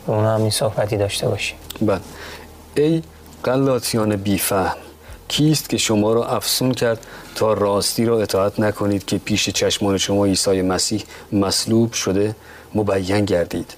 به 0.07 0.13
اونا 0.13 0.35
هم 0.35 0.41
این 0.41 0.49
صحبتی 0.49 0.97
داشته 0.97 1.27
باشیم. 1.27 1.57
بله. 1.81 1.99
ای 2.75 3.01
قلاتیان 3.43 4.15
بیفهم 4.15 4.75
کیست 5.27 5.69
که 5.69 5.77
شما 5.77 6.13
را 6.13 6.25
افسون 6.25 6.71
کرد 6.71 7.07
تا 7.35 7.53
راستی 7.53 8.05
را 8.05 8.21
اطاعت 8.21 8.59
نکنید 8.59 9.05
که 9.05 9.17
پیش 9.17 9.49
چشمان 9.49 9.97
شما 9.97 10.25
عیسی 10.25 10.61
مسیح 10.61 11.03
مصلوب 11.31 11.93
شده 11.93 12.35
مبین 12.75 13.25
گردید؟ 13.25 13.73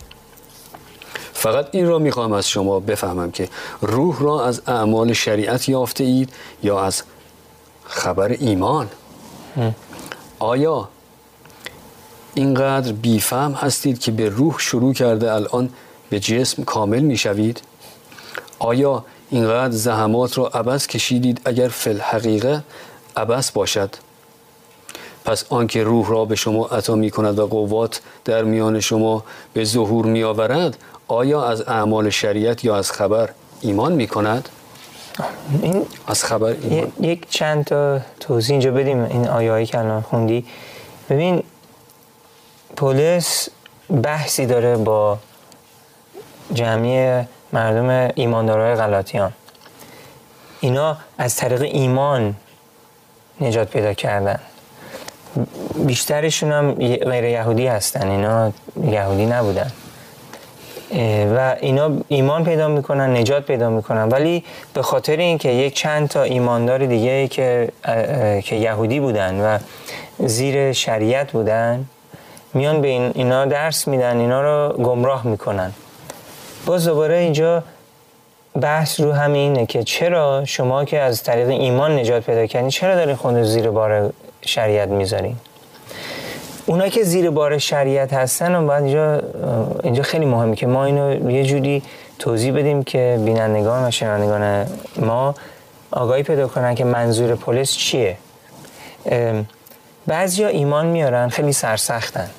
فقط 1.33 1.67
این 1.71 1.87
را 1.87 1.99
می‌خواهم 1.99 2.33
از 2.33 2.49
شما 2.49 2.79
بفهمم 2.79 3.31
که 3.31 3.49
روح 3.81 4.19
را 4.19 4.45
از 4.45 4.61
اعمال 4.67 5.13
شریعت 5.13 5.69
یافته 5.69 6.03
اید 6.03 6.33
یا 6.63 6.79
از 6.79 7.03
خبر 7.83 8.29
ایمان؟ 8.39 8.87
آیا 10.39 10.89
اینقدر 12.33 12.91
بیفهم 12.91 13.51
هستید 13.51 13.99
که 13.99 14.11
به 14.11 14.29
روح 14.29 14.59
شروع 14.59 14.93
کرده 14.93 15.33
الان 15.33 15.69
به 16.09 16.19
جسم 16.19 16.63
کامل 16.63 16.99
می‌شوید 16.99 17.61
آیا 18.59 19.05
اینقدر 19.29 19.75
زحمات 19.75 20.37
را 20.37 20.47
عبس 20.47 20.87
کشیدید 20.87 21.41
اگر 21.45 21.67
فی 21.67 21.89
الحقیقه 21.89 22.63
عبس 23.17 23.51
باشد 23.51 23.95
پس 25.25 25.45
آنکه 25.49 25.83
روح 25.83 26.09
را 26.09 26.25
به 26.25 26.35
شما 26.35 26.65
عطا 26.65 26.95
می 26.95 27.11
کند 27.11 27.39
و 27.39 27.47
قوات 27.47 28.01
در 28.25 28.43
میان 28.43 28.79
شما 28.79 29.23
به 29.53 29.63
ظهور 29.63 30.05
می 30.05 30.23
آورد 30.23 30.77
آیا 31.07 31.45
از 31.45 31.61
اعمال 31.61 32.09
شریعت 32.09 32.65
یا 32.65 32.75
از 32.75 32.91
خبر 32.91 33.29
ایمان 33.61 33.91
می 33.91 34.07
کند؟ 34.07 34.49
این 35.61 35.85
از 36.07 36.23
خبر 36.23 36.55
ایمان. 36.61 36.91
یک 37.01 37.29
چند 37.29 37.63
تا 37.63 37.99
توضیح 38.19 38.53
اینجا 38.53 38.71
بدیم 38.71 39.03
این 39.03 39.27
آیایی 39.27 39.65
که 39.65 39.79
الان 39.79 40.01
خوندی. 40.01 40.45
ببین 41.09 41.43
پولس 42.75 43.49
بحثی 44.03 44.45
داره 44.45 44.77
با 44.77 45.17
جمعی 46.53 47.25
مردم 47.53 48.11
ایماندارای 48.15 48.75
غلاطیان. 48.75 49.31
اینا 50.59 50.97
از 51.17 51.35
طریق 51.35 51.61
ایمان 51.61 52.35
نجات 53.41 53.69
پیدا 53.69 53.93
کردن. 53.93 54.39
بیشترشون 55.75 56.51
هم 56.51 56.73
غیر 56.95 57.23
یهودی 57.23 57.67
هستن 57.67 58.09
اینا 58.09 58.51
یهودی 58.83 59.25
نبودن. 59.25 59.71
و 61.37 61.55
اینا 61.59 61.91
ایمان 62.07 62.43
پیدا 62.43 62.67
می‌کنن 62.67 63.17
نجات 63.17 63.45
پیدا 63.45 63.69
می‌کنن. 63.69 64.09
ولی 64.09 64.43
به 64.73 64.81
خاطر 64.81 65.17
اینکه 65.17 65.49
یک 65.49 65.73
چند 65.73 66.09
تا 66.09 66.23
ایماندار 66.23 66.85
دیگه 66.85 67.27
که 67.27 67.69
که 68.43 68.55
یهودی 68.55 68.99
بودن 68.99 69.41
و 69.41 69.57
زیر 70.27 70.71
شریعت 70.71 71.31
بودن 71.31 71.85
میان 72.53 72.81
به 72.81 72.87
اینا 72.87 73.45
درس 73.45 73.87
میدن 73.87 74.17
اینا 74.19 74.41
رو 74.41 74.73
گمراه 74.73 75.27
می‌کنن. 75.27 75.71
باز 76.65 76.87
دوباره 76.87 77.15
اینجا 77.15 77.63
بحث 78.61 78.99
رو 78.99 79.11
همینه 79.11 79.65
که 79.65 79.83
چرا 79.83 80.45
شما 80.45 80.85
که 80.85 80.99
از 80.99 81.23
طریق 81.23 81.49
ایمان 81.49 81.99
نجات 81.99 82.25
پیدا 82.25 82.45
کردین 82.45 82.69
چرا 82.69 82.95
دارین 82.95 83.15
خود 83.15 83.43
زیر 83.43 83.69
بار 83.69 84.13
شریعت 84.41 84.89
می‌ذارین؟ 84.89 85.35
اونایی 86.65 86.91
که 86.91 87.03
زیر 87.03 87.29
بار 87.29 87.57
شریعت 87.57 88.13
هستن 88.13 88.55
و 88.55 88.67
باید 88.67 88.83
اینجا 88.83 89.21
اینجا 89.83 90.03
خیلی 90.03 90.25
مهمه 90.25 90.55
که 90.55 90.67
ما 90.67 90.85
اینو 90.85 91.31
یه 91.31 91.43
جوری 91.43 91.83
توضیح 92.19 92.53
بدیم 92.53 92.83
که 92.83 93.19
بینندگان 93.25 93.87
و 93.87 93.91
شنوندگان 93.91 94.67
ما 94.97 95.35
آگاهی 95.91 96.23
پیدا 96.23 96.47
کنن 96.47 96.75
که 96.75 96.83
منظور 96.83 97.35
پلیس 97.35 97.71
چیه. 97.71 98.17
بعضیا 100.07 100.47
ایمان 100.47 100.85
میارن 100.85 101.29
خیلی 101.29 101.53
سرسختن. 101.53 102.29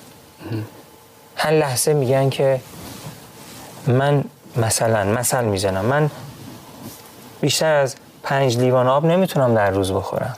هر 1.36 1.50
لحظه 1.50 1.94
میگن 1.94 2.30
که 2.30 2.60
من 3.86 4.24
مثلا 4.56 5.04
مثل 5.04 5.44
می‌زنم. 5.44 5.84
من 5.84 6.10
بیشتر 7.40 7.74
از 7.74 7.96
پنج 8.22 8.58
لیوان 8.58 8.86
آب 8.86 9.06
نمی‌تونم 9.06 9.54
در 9.54 9.70
روز 9.70 9.92
بخورم. 9.92 10.36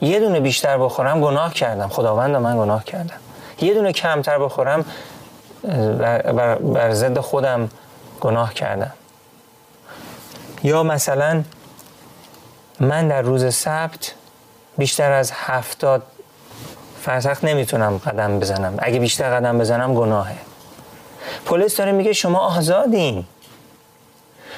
یه 0.00 0.20
دونه 0.20 0.40
بیشتر 0.40 0.78
بخورم 0.78 1.20
گناه 1.20 1.54
کردم. 1.54 1.88
خداوند 1.88 2.36
من 2.36 2.58
گناه 2.58 2.84
کردم 2.84 3.16
یه 3.60 3.74
دونه 3.74 3.92
کمتر 3.92 4.38
بخورم 4.38 4.84
بر, 5.62 6.54
بر 6.54 6.92
ضد 6.92 7.18
خودم 7.18 7.68
گناه 8.20 8.54
کردم. 8.54 8.92
یا 10.62 10.82
مثلا 10.82 11.42
من 12.80 13.08
در 13.08 13.22
روز 13.22 13.54
سبت 13.54 14.14
بیشتر 14.78 15.12
از 15.12 15.32
هفتاد 15.34 16.02
فرسخت 17.02 17.44
نمی‌تونم 17.44 17.98
قدم 17.98 18.38
بزنم. 18.38 18.74
اگه 18.78 18.98
بیشتر 18.98 19.36
قدم 19.36 19.58
بزنم 19.58 19.94
گناهه. 19.94 20.36
پلیس 21.46 21.76
داره 21.76 21.92
میگه 21.92 22.12
شما 22.12 22.38
آزادین. 22.38 23.24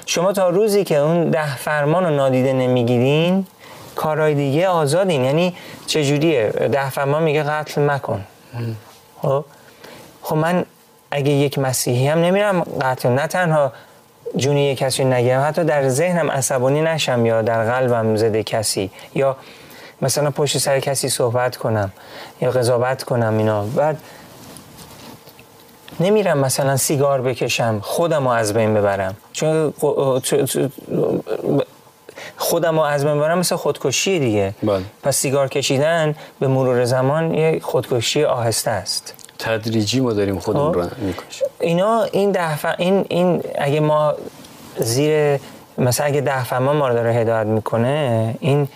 شما 0.06 0.32
تا 0.32 0.48
روزی 0.48 0.84
که 0.84 0.96
اون 0.96 1.30
ده 1.30 1.56
فرمان 1.56 2.04
رو 2.04 2.10
نادیده 2.10 2.52
نمی‌گیرین 2.52 3.46
کارهای 3.96 4.34
دیگه 4.34 4.68
آزادین 4.68 5.24
یعنی 5.24 5.56
چجوریه؟ 5.86 6.48
ده 6.48 6.90
فرمان 6.90 7.22
میگه 7.22 7.42
قتل 7.42 7.90
مکن. 7.90 8.24
خب؟ 9.22 9.44
خب 10.22 10.36
من 10.36 10.64
اگه 11.10 11.30
یک 11.30 11.58
مسیحی 11.58 12.08
هم 12.08 12.18
نمیرم 12.18 12.60
قتل 12.60 13.08
نه 13.08 13.26
تنها 13.26 13.72
جونی 14.36 14.64
یک 14.64 14.78
کسی 14.78 15.04
نگیرم 15.04 15.44
حتی 15.48 15.64
در 15.64 15.88
ذهنم 15.88 16.30
عصبانی 16.30 16.80
نشم 16.80 17.26
یا 17.26 17.42
در 17.42 17.64
قلبم 17.72 18.16
زده 18.16 18.42
کسی. 18.42 18.90
یا 19.14 19.36
مثلا 20.02 20.30
پشت 20.30 20.58
سر 20.58 20.80
کسی 20.80 21.08
صحبت 21.08 21.56
کنم 21.56 21.92
یا 22.40 22.50
قضاوت 22.50 23.02
کنم 23.02 23.38
اینا. 23.38 23.64
بعد 23.64 23.98
نمیرم 26.00 26.38
مثلا 26.38 26.76
سیگار 26.76 27.22
بکشم 27.22 27.80
خودم 27.82 28.24
رو 28.24 28.30
از 28.30 28.54
بین 28.54 28.74
ببرم. 28.74 29.16
چون 29.32 29.72
خودم 32.36 32.74
رو 32.74 32.80
از 32.80 33.04
ببرم 33.04 33.38
مثل 33.38 33.56
خودکشی 33.56 34.18
دیگه. 34.18 34.54
بله. 34.62 34.82
پس 35.02 35.16
سیگار 35.16 35.48
کشیدن 35.48 36.14
به 36.40 36.48
مرور 36.48 36.84
زمان 36.84 37.34
یه 37.34 37.60
خودکشی 37.62 38.24
آهسته 38.24 38.70
است. 38.70 39.14
تدریجی 39.38 40.00
ما 40.00 40.12
داریم 40.12 40.38
خودمون 40.38 40.72
خب. 40.72 40.78
رو 40.78 40.86
می‌کشیم. 40.98 41.48
اینا 41.60 42.02
این 42.02 42.32
دفعه 42.32 42.74
این 42.78 43.04
این 43.08 43.42
اگه 43.58 43.80
ما 43.80 44.14
زیر 44.76 45.40
مثلا 45.78 46.06
اگه 46.06 46.20
ده 46.20 46.58
ما 46.58 46.72
ما 46.72 46.88
رو 46.88 46.94
داره 46.94 47.12
هدایت 47.12 47.46
می‌کنه 47.46 48.34
این 48.40 48.68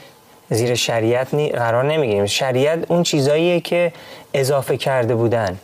زیر 0.51 0.75
شریعت 0.75 1.35
نی 1.35 1.49
قرار 1.49 1.85
نمی‌گیریم. 1.85 2.27
شریعت 2.27 2.91
اون 2.91 3.03
چیزاییه 3.03 3.61
که 3.61 3.93
اضافه 4.35 4.77
کرده 4.77 5.15
بودن. 5.15 5.59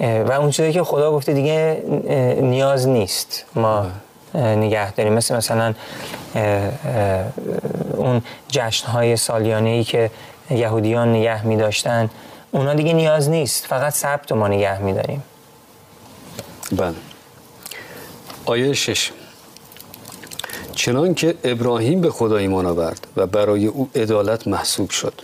و 0.00 0.32
اون 0.32 0.50
چیزی 0.50 0.72
که 0.72 0.82
خدا 0.82 1.12
گفته 1.12 1.32
دیگه 1.32 1.82
نیاز 2.40 2.88
نیست. 2.88 3.44
ما 3.54 3.86
نگه 4.34 4.92
داریم. 4.92 5.12
مثل 5.12 5.36
مثلا 5.36 5.74
اون 7.96 8.22
جشنهای 8.48 9.16
سالیانه 9.16 9.68
ای 9.68 9.84
که 9.84 10.10
یهودیان 10.50 11.12
نگه 11.12 11.46
می 11.46 11.56
داشتن 11.56 12.10
اونا 12.50 12.74
دیگه 12.74 12.92
نیاز 12.92 13.28
نیست. 13.28 13.66
فقط 13.66 13.92
سبت 13.92 14.32
ما 14.32 14.48
نگه 14.48 14.78
می 14.78 14.92
داریم 14.92 15.22
بله. 16.72 16.94
آیه 18.44 18.72
شش. 18.72 19.10
چنان 20.72 21.14
که 21.14 21.34
ابراهیم 21.44 22.00
به 22.00 22.10
خدا 22.10 22.36
ایمان 22.36 22.66
آورد 22.66 23.06
و 23.16 23.26
برای 23.26 23.66
او 23.66 23.90
عدالت 23.94 24.46
محسوب 24.48 24.90
شد. 24.90 25.22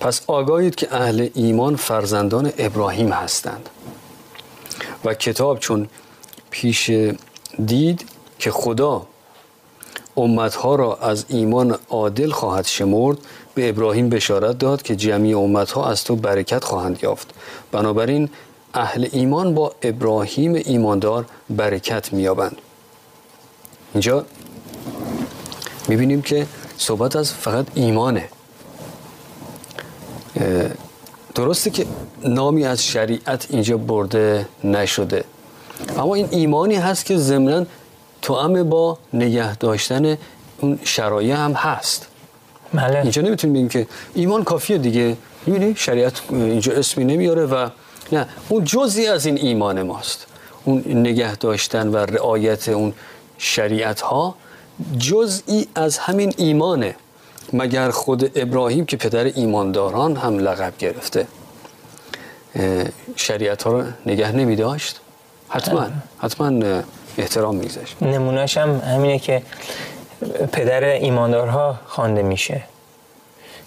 پس 0.00 0.22
آگاهید 0.26 0.74
که 0.74 0.94
اهل 0.94 1.28
ایمان 1.34 1.76
فرزندان 1.76 2.52
ابراهیم 2.58 3.12
هستند. 3.12 3.68
و 5.04 5.14
کتاب 5.14 5.58
چون 5.58 5.88
پیش 6.50 6.90
دید 7.66 8.04
که 8.38 8.50
خدا 8.50 9.06
امتها 10.16 10.74
را 10.74 10.96
از 10.96 11.24
ایمان 11.28 11.78
عادل 11.90 12.30
خواهد 12.30 12.66
شمرد 12.66 13.18
به 13.54 13.68
ابراهیم 13.68 14.08
بشارت 14.08 14.58
داد 14.58 14.82
که 14.82 14.96
جمعی 14.96 15.34
امتها 15.34 15.90
از 15.90 16.04
تو 16.04 16.16
برکت 16.16 16.64
خواهند 16.64 16.98
یافت. 17.02 17.34
بنابراین 17.72 18.28
اهل 18.74 19.08
ایمان 19.12 19.54
با 19.54 19.74
ابراهیم 19.82 20.54
ایماندار 20.54 21.26
برکت 21.50 22.12
مییابند. 22.12 22.56
اینجا 23.94 24.24
می‌بینیم 25.88 26.22
که 26.22 26.46
صحبت 26.78 27.16
از 27.16 27.32
فقط 27.32 27.66
ایمانه. 27.74 28.28
درسته 31.34 31.70
که 31.70 31.86
نامی 32.24 32.64
از 32.64 32.84
شریعت 32.84 33.46
اینجا 33.50 33.76
برده 33.76 34.48
نشده. 34.64 35.24
اما 35.98 36.14
این 36.14 36.28
ایمانی 36.30 36.74
هست 36.74 37.04
که 37.04 37.16
ضمنا 37.16 37.66
توأم 38.22 38.68
با 38.68 38.98
نگه 39.12 39.56
داشتن 39.56 40.18
اون 40.60 40.78
شرایع 40.84 41.36
هم 41.36 41.52
هست. 41.52 42.06
بله. 42.74 42.98
اینجا 42.98 43.22
نمی‌تونیم 43.22 43.54
بگیم 43.54 43.68
که 43.68 43.86
ایمان 44.14 44.44
کافیه 44.44 44.78
دیگه. 44.78 45.16
می‌بینی؟ 45.46 45.74
شریعت 45.76 46.20
اینجا 46.30 46.72
اسمی 46.72 47.04
نمیاره 47.04 47.46
و 47.46 47.68
نه 48.12 48.26
اون 48.48 48.64
جزی 48.64 49.06
از 49.06 49.26
این 49.26 49.38
ایمان 49.38 49.82
ماست. 49.82 50.26
اون 50.64 50.82
نگه 50.86 51.36
داشتن 51.36 51.88
و 51.88 51.96
رعایت 51.96 52.68
اون 52.68 52.92
شریعت 53.38 54.00
ها 54.00 54.34
جزئی 54.98 55.68
از 55.74 55.98
همین 55.98 56.34
ایمانه. 56.36 56.94
مگر 57.52 57.90
خود 57.90 58.38
ابراهیم 58.38 58.86
که 58.86 58.96
پدر 58.96 59.24
ایمانداران 59.24 60.16
هم 60.16 60.38
لقب 60.38 60.72
گرفته 60.78 61.26
شریعت 63.16 63.62
ها 63.62 63.72
رو 63.72 63.84
نگه 64.06 64.32
نمی 64.32 64.56
داشت 64.56 65.00
حتما 65.48 65.86
حتما 66.18 66.82
احترام 67.18 67.56
میگذاشت. 67.56 68.02
نمونهش 68.02 68.58
هم 68.58 68.80
همینه 68.80 69.18
که 69.18 69.42
پدر 70.52 70.84
ایماندارها 70.84 71.74
خوانده 71.86 72.22
میشه. 72.22 72.62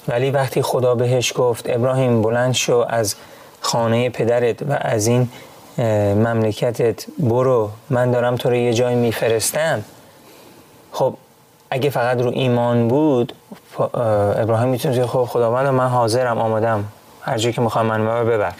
ولی 0.08 0.32
وقتی 0.32 0.62
خدا 0.62 0.96
بهش 0.96 1.34
گفت 1.36 1.70
ابراهیم 1.70 2.22
بلند 2.22 2.54
شو 2.54 2.86
از 2.90 3.16
خانه 3.62 4.10
پدرت 4.10 4.62
و 4.62 4.78
از 4.82 5.08
این 5.08 5.30
مملکتت 6.16 7.06
برو 7.20 7.70
من 7.90 8.12
دارم 8.12 8.36
تو 8.36 8.50
رو 8.50 8.56
یه 8.56 8.74
جای 8.74 8.96
میفرستم. 8.96 9.84
خب 10.92 11.14
اگه 11.70 11.90
فقط 11.90 12.22
رو 12.22 12.30
ایمان 12.30 12.88
بود 12.88 13.34
ابراهیم 14.36 14.70
می‌تونه 14.70 15.08
خب 15.08 15.26
خداوند 15.26 15.68
من 15.68 15.88
حاضرم 15.88 16.38
آمادم. 16.38 16.84
هر 17.22 17.38
جایی 17.38 17.54
که 17.54 17.62
می‌خوام 17.62 17.86
من 17.86 18.26
ببر. 18.26 18.54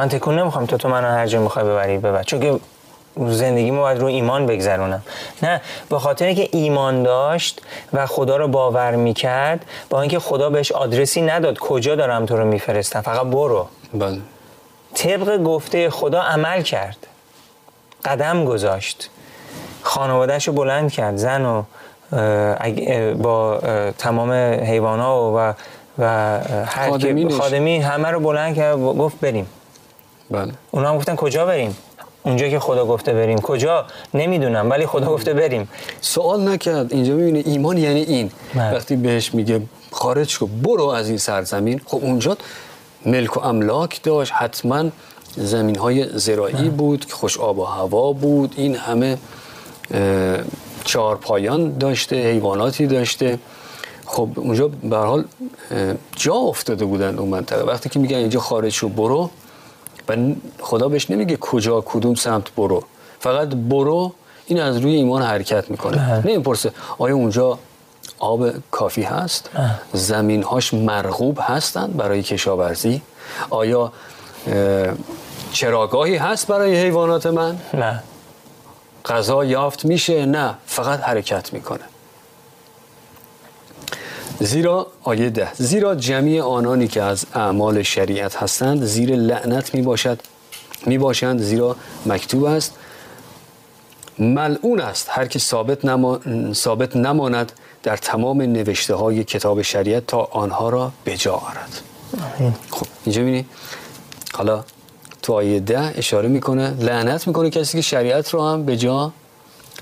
من 0.00 0.08
تکون 0.08 0.38
نمی‌خوام. 0.38 0.66
تو 0.66 0.76
تو 0.76 0.88
منو 0.88 1.06
هر 1.06 1.26
جا 1.26 1.40
می‌خوای 1.40 1.64
ببری 1.64 1.98
ببر. 1.98 2.22
چون 2.22 2.40
که 2.40 2.60
زندگی 3.16 3.70
باید 3.70 3.98
رو 3.98 4.06
ایمان 4.06 4.46
بگذرونم. 4.46 5.02
نه 5.42 5.60
به 5.88 5.98
خاطر 5.98 6.26
اینکه 6.26 6.48
ایمان 6.52 7.02
داشت 7.02 7.62
و 7.92 8.06
خدا 8.06 8.36
رو 8.36 8.48
باور 8.48 8.96
می‌کرد 8.96 9.64
با 9.90 10.00
اینکه 10.00 10.18
خدا 10.18 10.50
بهش 10.50 10.72
آدرسی 10.72 11.22
نداد 11.22 11.58
کجا 11.58 11.96
دارم 11.96 12.26
تو 12.26 12.36
رو 12.36 12.44
میفرستم. 12.44 13.00
فقط 13.00 13.26
برو. 13.26 13.68
بله. 13.94 14.18
طبق 14.94 15.42
گفته 15.42 15.90
خدا 15.90 16.20
عمل 16.20 16.62
کرد. 16.62 17.06
قدم 18.04 18.44
گذاشت. 18.44 19.10
خانوادهش 19.82 20.48
رو 20.48 20.54
بلند 20.54 20.92
کرد. 20.92 21.16
زن 21.16 21.44
و 21.44 21.62
با 23.14 23.58
تمام 23.98 24.32
حیوانا 24.64 25.32
و 25.32 25.54
و 25.98 26.04
هر 26.66 26.98
خادمی 27.38 27.78
همه 27.78 28.08
رو 28.08 28.20
بلند 28.20 28.56
کرد. 28.56 28.76
گفت 28.76 29.20
بریم. 29.20 29.46
بله. 30.30 30.52
اونا 30.70 30.90
هم 30.90 30.96
گفتن 30.96 31.16
کجا 31.16 31.46
بریم؟ 31.46 31.76
اونجا 32.22 32.48
که 32.48 32.58
خدا 32.58 32.86
گفته 32.86 33.12
بریم. 33.12 33.38
کجا؟ 33.38 33.86
نمی‌دونم 34.14 34.70
ولی 34.70 34.86
خدا 34.86 35.06
گفته 35.06 35.34
بریم. 35.34 35.68
سوال 36.00 36.48
نکرد. 36.48 36.92
اینجا 36.92 37.14
می‌بینه 37.14 37.42
ایمان 37.46 37.78
یعنی 37.78 38.00
این. 38.00 38.30
بله. 38.54 38.74
وقتی 38.74 38.96
بهش 38.96 39.34
میگه 39.34 39.62
خارج 39.90 40.28
شو 40.28 40.46
برو 40.46 40.84
از 40.84 41.08
این 41.08 41.18
سرزمین. 41.18 41.80
خب 41.86 41.98
اونجا 42.02 42.36
ملک 43.06 43.36
و 43.36 43.40
املاک 43.40 44.02
داشت. 44.02 44.32
حتما 44.34 44.84
زمین 45.36 45.76
های 45.76 46.18
زراعی 46.18 46.52
بله. 46.52 46.68
بود 46.68 47.06
که 47.06 47.14
خوش 47.14 47.38
آب 47.38 47.58
و 47.58 47.64
هوا 47.64 48.12
بود. 48.12 48.54
این 48.56 48.74
همه 48.74 49.18
چهار 50.84 51.16
پایان 51.16 51.78
داشته 51.78 52.16
حیواناتی 52.16 52.86
داشته. 52.86 53.38
خب 54.06 54.28
اونجا 54.36 54.68
به 54.68 54.96
حال 54.96 55.24
جا 56.16 56.34
افتاده 56.34 56.84
بودن 56.84 57.18
اون 57.18 57.28
منطقه. 57.28 57.62
وقتی 57.62 57.88
که 57.88 57.98
میگن 57.98 58.16
اینجا 58.16 58.40
خارج 58.40 58.72
شو 58.72 58.88
برو 58.88 59.30
و 60.08 60.16
خدا 60.60 60.88
بهش 60.88 61.10
نمیگه 61.10 61.36
کجا 61.36 61.80
کدوم 61.80 62.14
سمت 62.14 62.54
برو. 62.54 62.82
فقط 63.20 63.48
برو 63.48 64.12
این 64.46 64.60
از 64.60 64.76
روی 64.76 64.94
ایمان 64.94 65.22
حرکت 65.22 65.70
می‌کنه. 65.70 66.26
نمی‌پرسه 66.26 66.72
آیا 66.98 67.14
اونجا 67.14 67.58
آب 68.18 68.70
کافی 68.70 69.02
هست؟ 69.02 69.50
زمین 69.92 70.42
هاش 70.42 70.74
مرغوب 70.74 71.38
هستند 71.40 71.96
برای 71.96 72.22
کشاورزی؟ 72.22 73.02
آیا 73.50 73.92
چراگاهی 75.52 76.16
هست 76.16 76.46
برای 76.46 76.76
حیوانات 76.76 77.26
من؟ 77.26 77.56
نه. 77.74 78.02
غذا 79.04 79.44
یافت 79.44 79.84
میشه؟ 79.84 80.26
نه. 80.26 80.54
فقط 80.66 81.00
حرکت 81.00 81.52
می‌کنه. 81.52 81.84
زیرا 84.40 84.86
آیه 85.02 85.30
ده. 85.30 85.48
زیرا 85.54 85.94
جمعی 85.94 86.40
آنانی 86.40 86.88
که 86.88 87.02
از 87.02 87.26
اعمال 87.34 87.82
شریعت 87.82 88.36
هستند 88.36 88.84
زیر 88.84 89.16
لعنت 89.16 89.74
می 89.74 89.82
باشد 89.82 90.20
می 90.86 90.98
باشند 90.98 91.40
زیرا 91.40 91.76
مکتوب 92.06 92.44
است. 92.44 92.74
ملعون 94.18 94.80
است. 94.80 95.06
هر 95.10 95.26
که 95.26 95.38
ثابت, 95.38 95.84
نما... 95.84 96.20
ثابت 96.52 96.96
نماند 96.96 97.52
در 97.82 97.96
تمام 97.96 98.42
نوشته 98.42 98.94
های 98.94 99.24
کتاب 99.24 99.62
شریعت 99.62 100.06
تا 100.06 100.28
آنها 100.32 100.68
را 100.68 100.92
به 101.04 101.16
جا 101.16 101.34
آرد. 101.34 101.80
خب 102.70 102.86
اینجا 103.04 103.22
بینی 103.22 103.46
حالا 104.34 104.64
تو 105.22 105.32
آیه 105.32 105.60
ده 105.60 105.98
اشاره 105.98 106.28
می‌کنه 106.28 106.70
لعنت 106.70 107.26
می‌کنه 107.26 107.50
کسی 107.50 107.78
که 107.78 107.82
شریعت 107.82 108.30
رو 108.30 108.48
هم 108.48 108.64
به 108.64 108.76
جا 108.76 109.12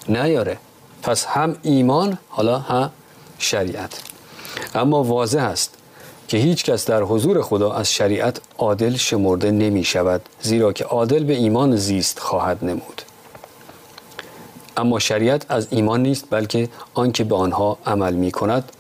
نیاره. 0.09 0.59
پس 1.03 1.25
هم 1.25 1.57
ایمان 1.63 2.19
حالا 2.29 2.59
هم 2.59 2.91
شریعت. 3.39 4.08
اما 4.75 5.03
واضح 5.03 5.43
است 5.43 5.75
که 6.29 6.37
هیچ 6.37 6.65
کس 6.65 6.87
در 6.87 7.03
حضور 7.03 7.43
خدا 7.43 7.73
از 7.73 7.93
شریعت 7.93 8.41
عادل 8.59 8.97
شمرده 8.97 9.51
نمی 9.51 9.85
شود 9.85 10.21
زیرا 10.43 10.73
که 10.73 10.85
عادل 10.85 11.25
به 11.25 11.33
ایمان 11.33 11.77
زیست 11.77 12.19
خواهد 12.19 12.65
نمود. 12.65 13.03
اما 14.77 14.99
شریعت 14.99 15.47
از 15.49 15.67
ایمان 15.71 16.03
نیست 16.03 16.25
بلکه 16.31 16.69
آنکه 16.95 17.25
به 17.25 17.35
آنها 17.35 17.79
عمل 17.87 18.15
می 18.15 18.31
کند 18.31 18.73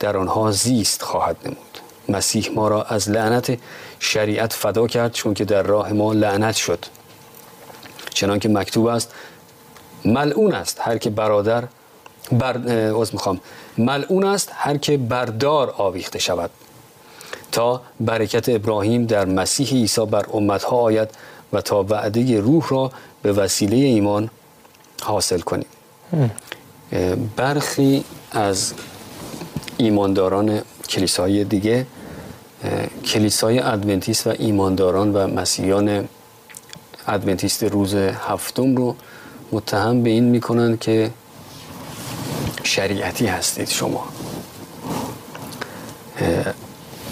در 0.00 0.16
آنها 0.16 0.50
زیست 0.50 1.02
خواهد 1.02 1.36
نمود. 1.44 1.78
مسیح 2.08 2.50
ما 2.54 2.68
را 2.68 2.82
از 2.82 3.10
لعنت 3.10 3.58
شریعت 3.98 4.52
فدا 4.52 4.86
کرد 4.86 5.12
چون 5.12 5.34
که 5.34 5.44
در 5.44 5.62
راه 5.62 5.92
ما 5.92 6.12
لعنت 6.12 6.54
شد. 6.54 6.84
چنانکه 8.14 8.48
مکتوب 8.48 8.86
است 8.86 9.12
ملعون 10.04 10.54
است. 10.54 10.78
هر 10.80 10.98
که 10.98 11.10
برادر 11.10 11.64
بر 12.32 12.68
از 12.68 13.14
می‌خوام. 13.14 13.40
ملعون 13.78 14.24
است 14.24 14.50
هر 14.54 14.76
که 14.76 14.96
بردار 14.96 15.74
آویخته 15.76 16.18
شود. 16.18 16.50
تا 17.52 17.82
برکت 18.00 18.48
ابراهیم 18.48 19.06
در 19.06 19.24
مسیح 19.24 19.68
عیسی 19.68 20.06
بر 20.06 20.26
امتها 20.32 20.76
آید 20.76 21.08
و 21.52 21.60
تا 21.60 21.82
وعده 21.82 22.40
روح 22.40 22.68
را 22.68 22.92
به 23.22 23.32
وسیله 23.32 23.76
ایمان 23.76 24.30
حاصل 25.02 25.40
کنیم. 25.40 25.66
برخی 27.36 28.04
از 28.32 28.74
ایمانداران 29.76 30.60
کلیسای 30.88 31.44
دیگه 31.44 31.86
کلیسای 33.04 33.58
ادونتیست 33.58 34.26
و 34.26 34.30
ایمانداران 34.38 35.12
و 35.12 35.26
مسیحیان 35.26 36.08
ادونتیست 37.06 37.62
روز 37.64 37.94
هفتم 37.94 38.76
رو 38.76 38.96
متهم 39.52 40.02
به 40.02 40.10
این 40.10 40.24
می‌کنند 40.24 40.78
که 40.78 41.10
شریعتی 42.72 43.26
هستید 43.26 43.68
شما. 43.68 44.04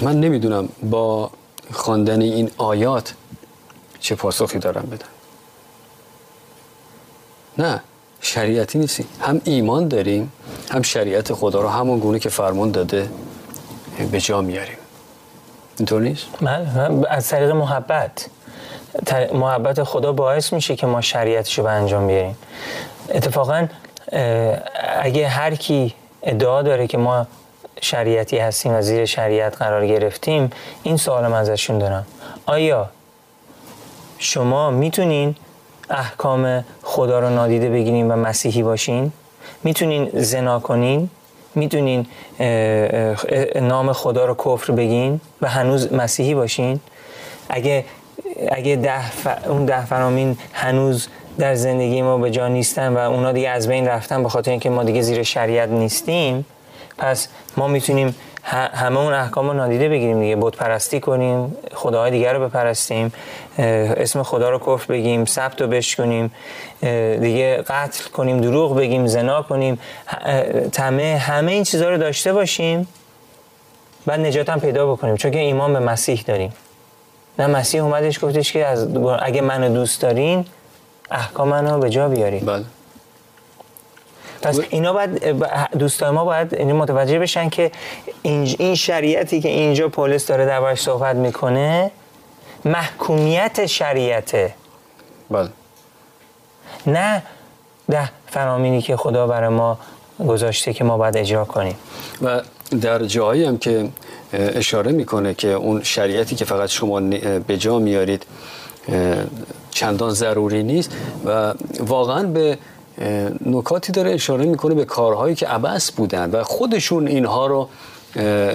من 0.02 0.20
نمی‌دونم 0.20 0.68
با 0.82 1.30
خواندن 1.72 2.22
این 2.22 2.50
آیات 2.56 3.14
چه 4.00 4.14
پاسخی 4.14 4.58
دارم 4.58 4.82
بدم. 4.82 5.06
نه 7.58 7.80
شریعتی 8.20 8.78
نیستی 8.78 9.06
هم 9.20 9.40
ایمان 9.44 9.88
داریم 9.88 10.32
هم 10.70 10.82
شریعت 10.82 11.32
خدا 11.32 11.60
رو 11.60 11.68
همون 11.68 11.98
گونه 11.98 12.18
که 12.18 12.28
فرمان 12.28 12.70
داده 12.70 13.10
به 14.12 14.20
جا 14.20 14.40
میاریم. 14.40 14.78
اینطور 15.78 16.02
نیست؟ 16.02 16.26
من 16.40 17.04
از 17.10 17.28
طریق 17.28 17.50
محبت. 17.50 18.26
محبت 19.32 19.82
خدا 19.82 20.12
باعث 20.12 20.52
میشه 20.52 20.76
که 20.76 20.86
ما 20.86 21.00
شریعتش 21.00 21.58
رو 21.58 21.64
به 21.64 21.70
انجام 21.70 22.06
بیاریم. 22.06 22.36
اتفاقا 23.08 23.66
اگه 25.02 25.28
هر 25.28 25.54
کی 25.54 25.94
ادعا 26.22 26.62
داره 26.62 26.86
که 26.86 26.98
ما 26.98 27.26
شریعتی 27.80 28.38
هستیم 28.38 28.72
و 28.74 28.82
زیر 28.82 29.04
شریعت 29.04 29.56
قرار 29.56 29.86
گرفتیم 29.86 30.50
این 30.82 30.96
سوال 30.96 31.26
من 31.26 31.38
ازشون 31.38 31.78
دارم. 31.78 32.06
آیا 32.46 32.90
شما 34.18 34.70
می‌تونین 34.70 35.34
احکام 35.90 36.64
خدا 36.82 37.18
رو 37.20 37.30
نادیده 37.30 37.70
بگیرین 37.70 38.10
و 38.10 38.16
مسیحی 38.16 38.62
باشین؟ 38.62 39.12
می‌تونین 39.64 40.10
زنا 40.12 40.60
کنین؟ 40.60 41.10
می‌تونین 41.54 42.06
نام 43.60 43.92
خدا 43.92 44.24
رو 44.24 44.34
کفر 44.34 44.72
بگین 44.72 45.20
و 45.42 45.48
هنوز 45.48 45.92
مسیحی 45.92 46.34
باشین؟ 46.34 46.80
اگه 47.48 47.84
اگه 48.48 48.76
ده 48.76 49.48
اون 49.48 49.64
ده 49.64 49.87
فرامین 49.87 50.37
هنوز 50.53 51.09
در 51.38 51.55
زندگی 51.55 52.03
ما 52.03 52.18
به 52.18 52.31
جا 52.31 52.48
نیستن 52.48 52.92
و 52.92 52.98
اونا 52.98 53.33
دیگه 53.33 53.48
از 53.48 53.68
بین 53.68 53.88
رفتن 53.88 54.22
به 54.22 54.29
خاطر 54.29 54.50
اینکه 54.50 54.70
ما 54.70 54.85
دیگه 54.85 55.03
زیر 55.03 55.22
شریعت 55.22 55.68
نیستیم 55.68 56.46
پس 56.98 57.29
ما 57.57 57.68
می‌تونیم 57.68 58.14
همه 58.42 59.00
اون 59.00 59.12
احکام 59.12 59.46
رو 59.46 59.53
نادیده 59.53 59.88
بگیریم 59.88 60.20
دیگه. 60.20 60.37
بود 60.37 60.57
پرستی 60.57 61.00
کنیم 61.00 61.57
خداهای 61.74 62.11
دیگر 62.11 62.33
رو 62.33 62.48
بپرستیم 62.48 63.12
اسم 63.59 64.22
خدا 64.22 64.50
رو 64.50 64.59
کفر 64.59 64.87
بگیم 64.87 65.24
ثبت 65.24 65.61
رو 65.61 65.68
بشکنیم 65.68 66.31
دیگه 67.20 67.64
قتل 67.66 68.11
کنیم 68.11 68.40
دروغ 68.40 68.76
بگیم 68.76 69.07
زنا 69.07 69.42
کنیم 69.42 69.79
تمه 70.72 71.16
همه 71.16 71.53
این 71.53 71.64
چیزها 71.64 71.88
رو 71.88 71.98
داشته 71.98 72.33
باشیم 72.33 72.88
بعد 74.07 74.20
نجات 74.20 74.48
هم 74.48 74.61
پیدا 74.61 74.92
بکنیم 74.92 75.16
چون 75.16 75.31
که 75.31 75.38
ایمان 75.38 75.72
به 75.72 75.79
مسیح 75.79 76.24
داریم. 76.26 76.53
نه 77.40 77.46
مسیح 77.46 77.85
اومدش 77.85 78.24
گفتش 78.24 78.53
که 78.53 78.66
از 78.66 78.88
اگه 79.22 79.40
منو 79.40 79.74
دوست 79.74 80.03
دارین 80.03 80.44
احکام 81.11 81.48
منو 81.48 81.79
به 81.79 81.90
جا 81.90 82.09
بیارین. 82.09 82.44
بله. 82.46 82.64
پس 84.42 84.61
اینا 84.70 84.92
باید 84.92 85.26
دوستان 85.79 86.14
ما 86.14 86.24
باید 86.24 86.55
این 86.55 86.72
متوجه 86.72 87.18
بشن 87.18 87.48
که 87.48 87.70
این 88.22 88.74
شریعتی 88.74 89.40
که 89.40 89.48
اینجا 89.48 89.88
پولس 89.88 90.26
داره 90.26 90.46
دربارش 90.46 90.81
صحبت 90.81 91.16
می‌کنه 91.16 91.90
محکومیت 92.64 93.66
شریعته. 93.66 94.55
بله. 95.31 95.48
نه 96.87 97.22
ده 97.90 98.11
فرامینی 98.26 98.83
که 98.83 98.96
خدا 98.96 99.26
برای 99.26 99.48
ما 99.48 99.79
گذاشته 100.26 100.72
که 100.72 100.85
ما 100.85 100.98
باید 100.98 101.16
اجرا 101.16 101.44
کنیم. 101.44 101.76
و 102.22 102.40
در 102.81 103.05
جایی 103.05 103.44
هم 103.44 103.59
که 103.59 103.88
اشاره 104.32 104.92
می‌کنه 104.92 105.34
که 105.34 105.48
اون 105.48 105.82
شریعتی 105.82 106.36
که 106.36 106.44
فقط 106.44 106.68
شما 106.68 107.00
به 107.46 107.56
جا 107.58 107.78
میارید 107.78 108.26
چندان 109.70 110.10
ضروری 110.10 110.62
نیست 110.62 110.90
و 111.24 111.54
واقعا 111.80 112.22
به 112.22 112.58
نکاتی 113.46 113.92
داره 113.92 114.10
اشاره 114.10 114.44
می‌کنه 114.44 114.74
به 114.74 114.84
کارهایی 114.84 115.34
که 115.34 115.46
عبس 115.46 115.90
بودن 115.90 116.30
و 116.30 116.42
خودشون 116.42 117.06
اینها 117.06 117.46
رو 117.46 117.68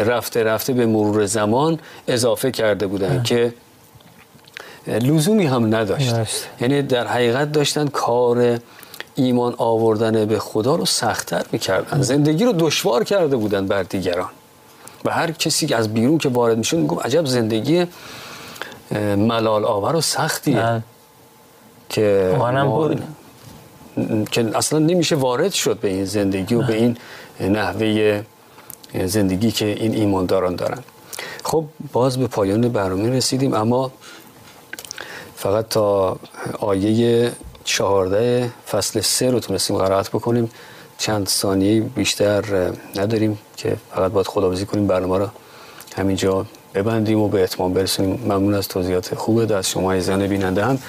رفته 0.05 0.43
رفته 0.43 0.73
به 0.73 0.85
مرور 0.85 1.25
زمان 1.25 1.79
اضافه 2.07 2.51
کرده 2.51 2.87
بودن 2.87 3.23
که 3.23 3.53
لزومی 4.87 5.45
هم 5.45 5.75
نداشت. 5.75 6.15
یعنی 6.61 6.81
در 6.81 7.07
حقیقت 7.07 7.51
داشتن 7.51 7.87
کار 7.87 8.59
ایمان 9.15 9.53
آوردن 9.57 10.25
به 10.25 10.39
خدا 10.39 10.75
رو 10.75 10.85
سختتر 10.85 11.45
می‌کردن. 11.51 12.01
زندگی 12.01 12.45
رو 12.45 12.53
دشوار 12.59 13.03
کرده 13.03 13.35
بودن 13.35 13.67
بر 13.67 13.83
دیگران. 13.83 14.29
و 15.05 15.09
هر 15.09 15.31
کسی 15.31 15.67
که 15.67 15.75
از 15.75 15.93
بیرون 15.93 16.17
که 16.17 16.29
وارد 16.29 16.57
می‌شد 16.57 16.77
می‌گفت 16.77 17.05
عجب 17.05 17.25
زندگی 17.25 17.85
ملال 19.17 19.65
آور 19.65 19.95
و 19.95 20.01
سختیه. 20.01 20.83
که 21.89 22.35
ما- 22.39 22.87
بود. 22.87 23.03
که 24.31 24.57
اصلا 24.57 24.79
نمیشه 24.79 25.15
وارد 25.15 25.51
شد 25.51 25.79
به 25.79 25.87
این 25.87 26.05
زندگی 26.05 26.55
و 26.55 26.61
به 26.61 26.73
این 26.75 26.97
نحوه 27.39 28.23
زندگی 29.05 29.51
که 29.51 29.65
این 29.65 29.95
ایمانداران 29.95 30.55
دارن 30.55 30.79
خب 31.43 31.65
باز 31.93 32.17
به 32.17 32.27
پایان 32.27 32.69
برنامه 32.69 33.09
رسیدیم 33.09 33.53
اما 33.53 33.91
فقط 35.35 35.69
تا 35.69 36.17
آیه 36.59 37.31
چهارده 37.63 38.51
فصل 38.71 39.01
سه 39.01 39.31
رو 39.31 39.39
تونستیم 39.39 39.77
قرائت 39.77 40.09
بکنیم 40.09 40.51
چند 40.97 41.27
ثانیه 41.27 41.81
بیشتر 41.81 42.43
نداریم 42.95 43.37
که 43.57 43.75
فقط 43.95 44.11
باید 44.11 44.27
خداوزی 44.27 44.65
کنیم 44.65 44.87
برنامه 44.87 45.17
رو 45.17 45.27
همینجا 45.97 46.45
ببندیم 46.73 47.19
و 47.19 47.27
به 47.27 47.43
اتمام 47.43 47.73
برسونیم. 47.73 48.19
ممنون 48.23 48.53
از 48.53 48.67
توضیحات 48.67 49.15
خوبه 49.15 49.55
از 49.55 49.69
شما 49.69 49.93
عزیزان 49.93 50.27
بیننده 50.27 50.65
هم. 50.65 50.79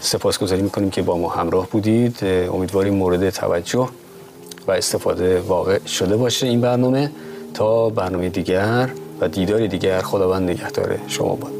سپاسگزاری 0.00 0.62
می‌کنیم 0.62 0.90
که 0.90 1.02
با 1.02 1.18
ما 1.18 1.28
همراه 1.28 1.68
بودید. 1.70 2.18
امیدواریم 2.24 2.94
مورد 2.94 3.30
توجه 3.30 3.88
و 4.66 4.72
استفاده 4.72 5.40
واقع 5.40 5.86
شده 5.86 6.16
باشه 6.16 6.46
این 6.46 6.60
برنامه. 6.60 7.10
تا 7.54 7.90
برنامه 7.90 8.28
دیگر 8.28 8.90
و 9.20 9.28
دیدار 9.28 9.66
دیگر 9.66 10.00
خداوند 10.00 10.50
نگهدار 10.50 10.98
شما 11.08 11.34
باد. 11.34 11.55